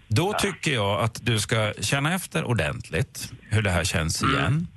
Då 0.08 0.34
tycker 0.34 0.72
jag 0.74 1.02
att 1.02 1.26
du 1.26 1.40
ska 1.40 1.74
känna 1.82 2.14
efter 2.14 2.44
ordentligt 2.44 3.32
hur 3.42 3.62
det 3.62 3.72
här 3.72 3.84
känns 3.84 4.24
igen. 4.24 4.68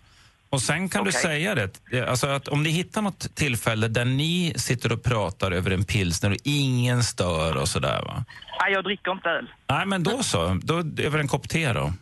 Och 0.51 0.63
sen 0.63 0.89
kan 0.89 1.05
du 1.05 1.11
Okej. 1.11 1.23
säga 1.23 1.55
det, 1.55 2.09
alltså 2.09 2.27
att 2.27 2.49
om 2.49 2.63
ni 2.63 2.71
hittar 2.71 3.03
något 3.03 3.35
tillfälle 3.35 3.89
där 3.89 4.05
ni 4.05 4.53
sitter 4.57 4.93
och 4.93 5.03
pratar 5.03 5.51
över 5.53 5.71
en 5.71 5.85
pilsner 5.85 6.31
och 6.31 6.37
ingen 6.45 7.05
stör 7.05 7.57
och 7.57 7.69
sådär 7.69 8.03
va. 8.03 8.25
ja, 8.59 8.69
jag 8.69 8.85
dricker 8.85 9.11
inte 9.13 9.29
öl. 9.29 9.49
Nej 9.69 9.87
men 9.87 10.03
då 10.03 10.23
så, 10.23 10.61
då 10.63 10.79
över 11.03 11.19
en 11.19 11.29
kopp 11.29 11.49
te 11.49 11.73
då. 11.73 11.93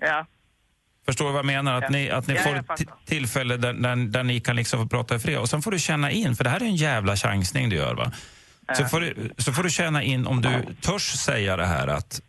Ja. 0.00 0.26
Förstår 1.06 1.24
du 1.24 1.30
vad 1.32 1.38
jag 1.38 1.46
menar? 1.46 1.74
Att 1.74 1.82
Ja. 1.82 1.88
ni, 1.90 2.10
att 2.10 2.26
ni 2.26 2.34
Ja, 2.34 2.42
får 2.42 2.56
ett 2.56 2.88
tillfälle 3.06 3.56
där, 3.56 3.72
där, 3.72 3.96
där 3.96 4.22
ni 4.22 4.40
kan 4.40 4.56
liksom 4.56 4.80
få 4.80 4.88
prata 4.88 5.14
i 5.14 5.18
fred. 5.18 5.38
Och 5.38 5.48
sen 5.48 5.62
får 5.62 5.70
du 5.70 5.78
känna 5.78 6.10
in, 6.10 6.36
för 6.36 6.44
det 6.44 6.50
här 6.50 6.60
är 6.60 6.64
en 6.64 6.76
jävla 6.76 7.16
chansning 7.16 7.68
du 7.68 7.76
gör 7.76 7.94
va. 7.94 8.12
Så, 8.76 8.82
Ja. 8.82 8.88
får 8.88 9.00
du, 9.00 9.30
så 9.38 9.52
får 9.52 9.62
du 9.62 9.70
känna 9.70 10.02
in 10.02 10.26
om 10.26 10.42
du 10.42 10.66
törs 10.80 11.02
säga 11.02 11.56
det 11.56 11.66
här 11.66 11.86
att 11.88 12.20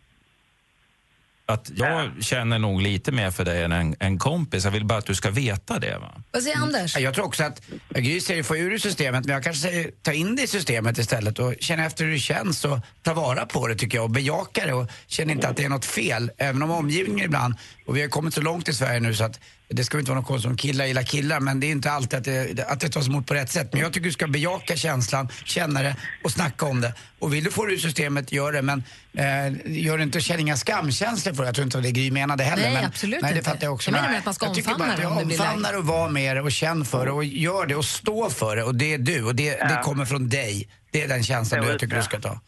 att 1.45 1.71
jag 1.75 2.12
känner 2.19 2.60
nog 2.60 2.82
lite 2.82 3.12
mer 3.12 3.32
för 3.32 3.45
dig 3.45 3.63
än 3.63 3.71
en, 3.71 3.95
en 3.99 4.19
kompis. 4.19 4.63
Jag 4.63 4.71
vill 4.71 4.86
bara 4.86 4.99
att 4.99 5.06
du 5.06 5.15
ska 5.15 5.32
veta 5.32 5.79
det. 5.79 5.97
Va? 5.97 6.23
Vad 6.32 6.43
säger 6.43 6.58
Anders? 6.58 6.95
Ja, 6.95 7.01
Jag 7.01 7.13
tror 7.13 7.25
också 7.25 7.43
att 7.43 7.62
Gry 7.89 8.19
säger 8.21 8.43
få 8.43 8.58
ur 8.58 8.71
det 8.71 8.79
systemet, 8.79 9.25
men 9.25 9.34
jag 9.34 9.43
kanske 9.43 9.62
säger 9.62 9.91
ta 10.01 10.13
in 10.13 10.36
det 10.36 10.43
i 10.43 10.47
systemet 10.47 10.97
istället 10.97 11.39
och 11.39 11.56
känna 11.60 11.86
efter 11.86 12.06
hur 12.06 12.12
det 12.12 12.19
känns 12.19 12.65
och 12.65 12.79
ta 13.01 13.13
vara 13.13 13.45
på 13.45 13.67
det 13.67 13.75
tycker 13.75 13.97
jag 13.97 14.06
och 14.06 14.12
bejaka 14.12 14.65
det 14.65 14.73
och 14.73 14.89
känna 15.08 15.32
inte 15.32 15.47
att 15.47 15.58
det 15.58 15.63
är 15.63 15.69
något 15.69 15.86
fel. 15.86 16.32
Även 16.38 16.63
om 16.63 16.71
omgivningen 16.71 17.25
ibland, 17.25 17.56
och 17.86 17.97
vi 17.97 18.01
har 18.01 18.10
kommit 18.10 18.34
så 18.34 18.41
långt 18.41 18.69
i 18.69 18.73
Sverige 18.73 18.99
nu 18.99 19.13
så 19.13 19.23
att 19.23 19.39
det 19.73 19.83
ska 19.83 19.99
inte 19.99 20.12
vara 20.12 20.19
något 20.19 20.27
konstigt 20.27 20.51
om 20.51 20.57
killar 20.57 20.86
gillar 20.86 21.03
killar 21.03 21.39
men 21.39 21.59
det 21.59 21.67
är 21.67 21.71
inte 21.71 21.91
alltid 21.91 22.19
att 22.19 22.25
det, 22.25 22.65
att 22.67 22.79
det 22.79 22.89
tas 22.89 23.07
emot 23.07 23.27
på 23.27 23.33
rätt 23.33 23.51
sätt. 23.51 23.73
Men 23.73 23.81
jag 23.81 23.93
tycker 23.93 24.05
du 24.05 24.13
ska 24.13 24.27
bejaka 24.27 24.75
känslan, 24.75 25.29
känna 25.45 25.81
det 25.81 25.95
och 26.23 26.31
snacka 26.31 26.65
om 26.65 26.81
det. 26.81 26.93
Och 27.19 27.33
vill 27.33 27.43
du 27.43 27.51
få 27.51 27.65
det 27.65 27.73
ur 27.73 27.77
systemet, 27.77 28.31
gör 28.31 28.51
det. 28.51 28.62
Men 28.62 28.83
eh, 29.13 29.25
gör 29.65 29.97
det 29.97 30.03
inte 30.03 30.17
och 30.17 30.21
känn 30.21 30.39
inga 30.39 30.57
skamkänslor 30.57 31.33
för 31.33 31.43
det. 31.43 31.47
Jag 31.47 31.55
tror 31.55 31.65
inte 31.65 31.77
att 31.77 31.83
det 31.83 31.91
Gry 31.91 32.12
menade 32.12 32.43
heller. 32.43 32.63
Nej, 32.63 32.73
men, 32.73 32.86
absolut 32.86 33.21
nej, 33.21 33.31
det 33.31 33.38
inte. 33.38 33.49
fattar 33.49 33.63
jag 33.63 33.73
också. 33.73 33.91
Jag 33.91 34.01
menar 34.01 34.17
att 34.17 34.25
man 34.25 34.33
ska 34.33 34.45
jag 34.45 34.55
tycker 34.55 34.71
omfamna 34.71 34.86
bara 34.86 35.07
att 35.19 35.27
det 35.27 35.33
jag 35.36 35.47
omfamnar 35.47 35.77
och 35.77 35.86
var 35.86 36.09
med 36.09 36.36
det 36.38 36.41
och 36.41 36.51
känn 36.51 36.86
för 36.86 37.05
det 37.05 37.12
och 37.12 37.25
gör 37.25 37.65
det 37.65 37.75
och 37.75 37.86
stå 37.86 38.29
för 38.29 38.55
det 38.55 38.63
och 38.63 38.75
det 38.75 38.93
är 38.93 38.97
du 38.97 39.23
och 39.23 39.36
det, 39.36 39.49
det 39.49 39.81
kommer 39.83 40.05
från 40.05 40.29
dig. 40.29 40.69
Det 40.91 41.01
är 41.01 41.07
den 41.07 41.23
känslan 41.23 41.62
var 41.62 41.69
jag 41.69 41.79
tycker 41.79 41.95
det. 41.95 42.01
du 42.01 42.05
ska 42.05 42.19
ta. 42.19 42.39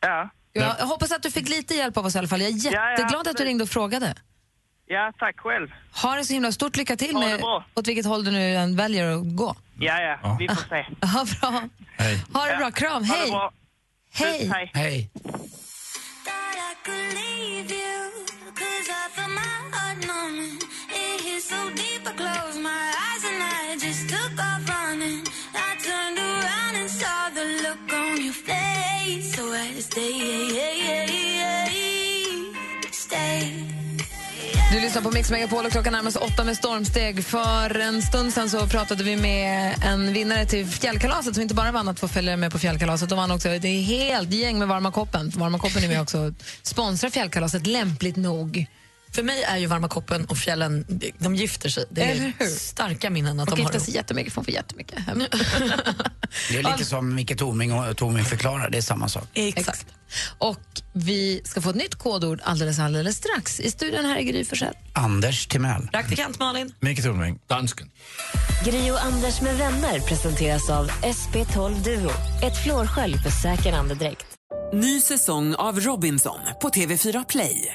Ja. 0.00 0.30
Jag, 0.52 0.74
jag 0.78 0.86
hoppas 0.86 1.12
att 1.12 1.22
du 1.22 1.30
fick 1.30 1.48
lite 1.48 1.74
hjälp 1.74 1.96
av 1.96 2.06
oss 2.06 2.14
i 2.14 2.18
alla 2.18 2.28
fall. 2.28 2.40
Jag 2.40 2.50
är 2.50 2.54
Ja, 2.64 2.70
ja, 2.72 2.90
jätteglad 2.90 3.28
att 3.28 3.36
du 3.36 3.44
ringde 3.44 3.64
och 3.64 3.70
frågade. 3.70 4.14
Ja, 4.92 5.12
tack 5.18 5.40
själv. 5.40 5.68
Ha 6.02 6.16
det 6.16 6.24
så 6.24 6.32
himla 6.32 6.52
stort 6.52 6.76
lycka 6.76 6.96
till 6.96 7.14
med 7.18 7.40
bra. 7.40 7.64
åt 7.74 7.88
vilket 7.88 8.06
håll 8.06 8.24
du 8.24 8.30
nu 8.30 8.56
än 8.56 8.76
väljer 8.76 9.12
att 9.12 9.36
gå. 9.36 9.54
Ja, 9.78 10.00
ja, 10.00 10.36
vi 10.38 10.48
får 10.48 10.68
se. 10.68 10.86
Ja, 11.00 11.26
bra. 11.40 11.62
Hej. 11.98 12.24
Ha 12.34 12.46
det 12.46 12.56
bra. 12.56 12.70
Kram. 12.70 13.04
Ha 13.04 13.14
det 13.14 13.20
Hej. 13.20 13.30
bra. 13.30 13.52
Hej. 14.14 14.50
Hej. 14.54 14.70
Hej. 14.74 15.10
Du 34.72 34.80
lyssnar 34.80 35.02
på 35.02 35.10
Mix 35.10 35.30
Megapol 35.30 35.66
och 35.66 35.72
klockan 35.72 35.92
närmar 35.92 36.10
sig 36.10 36.22
åtta 36.22 36.44
med 36.44 36.56
stormsteg. 36.56 37.24
För 37.24 37.78
en 37.78 38.02
stund 38.02 38.32
sen 38.32 38.50
så 38.50 38.66
pratade 38.66 39.04
vi 39.04 39.16
med 39.16 39.74
en 39.84 40.12
vinnare 40.12 40.46
till 40.46 40.66
fjällkalaset 40.66 41.34
som 41.34 41.42
inte 41.42 41.54
bara 41.54 41.72
vann 41.72 41.88
att 41.88 42.00
få 42.00 42.08
följa 42.08 42.36
med 42.36 42.52
på 42.52 42.58
fjällkalaset. 42.58 43.08
De 43.08 43.18
vann 43.18 43.30
också 43.30 43.48
ett 43.48 43.64
helt 43.64 44.32
gäng 44.32 44.58
med 44.58 44.68
Varma 44.68 44.92
koppen. 44.92 45.32
Varma 45.36 45.58
koppen 45.58 45.84
är 45.84 45.88
med 45.88 46.00
också 46.00 46.18
och 46.18 46.32
sponsrar 46.62 47.10
fjällkalaset 47.10 47.66
lämpligt 47.66 48.16
nog. 48.16 48.66
För 49.14 49.22
mig 49.22 49.42
är 49.42 49.56
ju 49.56 49.66
Varma 49.66 49.88
koppen 49.88 50.24
och 50.24 50.38
fjällen, 50.38 50.84
de 51.18 51.34
gifter 51.34 51.68
sig. 51.68 51.84
Det 51.90 52.02
är 52.02 52.32
starka 52.58 53.10
minnen 53.10 53.40
att 53.40 53.48
Och 53.50 53.56
de 53.56 53.62
har 53.62 53.68
gifta 53.68 53.76
ihop. 53.76 53.84
sig 53.84 53.94
jättemycket, 53.94 54.32
får 54.32 54.42
få 54.42 54.50
jättemycket 54.50 54.98
hem. 54.98 55.18
Det 56.50 56.58
är 56.58 56.62
lite 56.72 56.84
som 56.84 57.14
Micke 57.14 57.38
Tornving 57.38 57.72
och 57.72 57.96
Tornving 57.96 58.24
förklarar, 58.24 58.70
det 58.70 58.78
är 58.78 58.82
samma 58.82 59.08
sak. 59.08 59.24
Exakt. 59.34 59.86
Och 60.38 60.60
vi 60.92 61.40
ska 61.44 61.60
få 61.60 61.70
ett 61.70 61.76
nytt 61.76 61.94
kodord 61.94 62.40
alldeles, 62.44 62.78
alldeles 62.78 63.16
strax. 63.16 63.60
I 63.60 63.70
studion 63.70 64.04
här 64.04 64.16
är 64.16 64.22
Gry 64.22 64.44
Forssell. 64.44 64.74
Anders 64.92 65.46
Timell. 65.46 65.88
Praktikant 65.92 66.38
Malin. 66.38 66.72
Micke 66.80 67.02
Tornving. 67.02 67.38
Dansken. 67.46 67.90
Gri 68.64 68.90
och 68.90 69.04
Anders 69.04 69.40
med 69.40 69.56
vänner 69.58 70.00
presenteras 70.00 70.70
av 70.70 70.88
SP12 70.90 71.82
Duo. 71.82 72.10
Ett 72.42 72.62
flårskölj 72.64 73.18
för 73.18 73.30
säker 73.30 73.72
andedräkt. 73.72 74.26
Ny 74.72 75.00
säsong 75.00 75.54
av 75.54 75.80
Robinson 75.80 76.38
på 76.62 76.68
TV4 76.68 77.24
Play. 77.28 77.74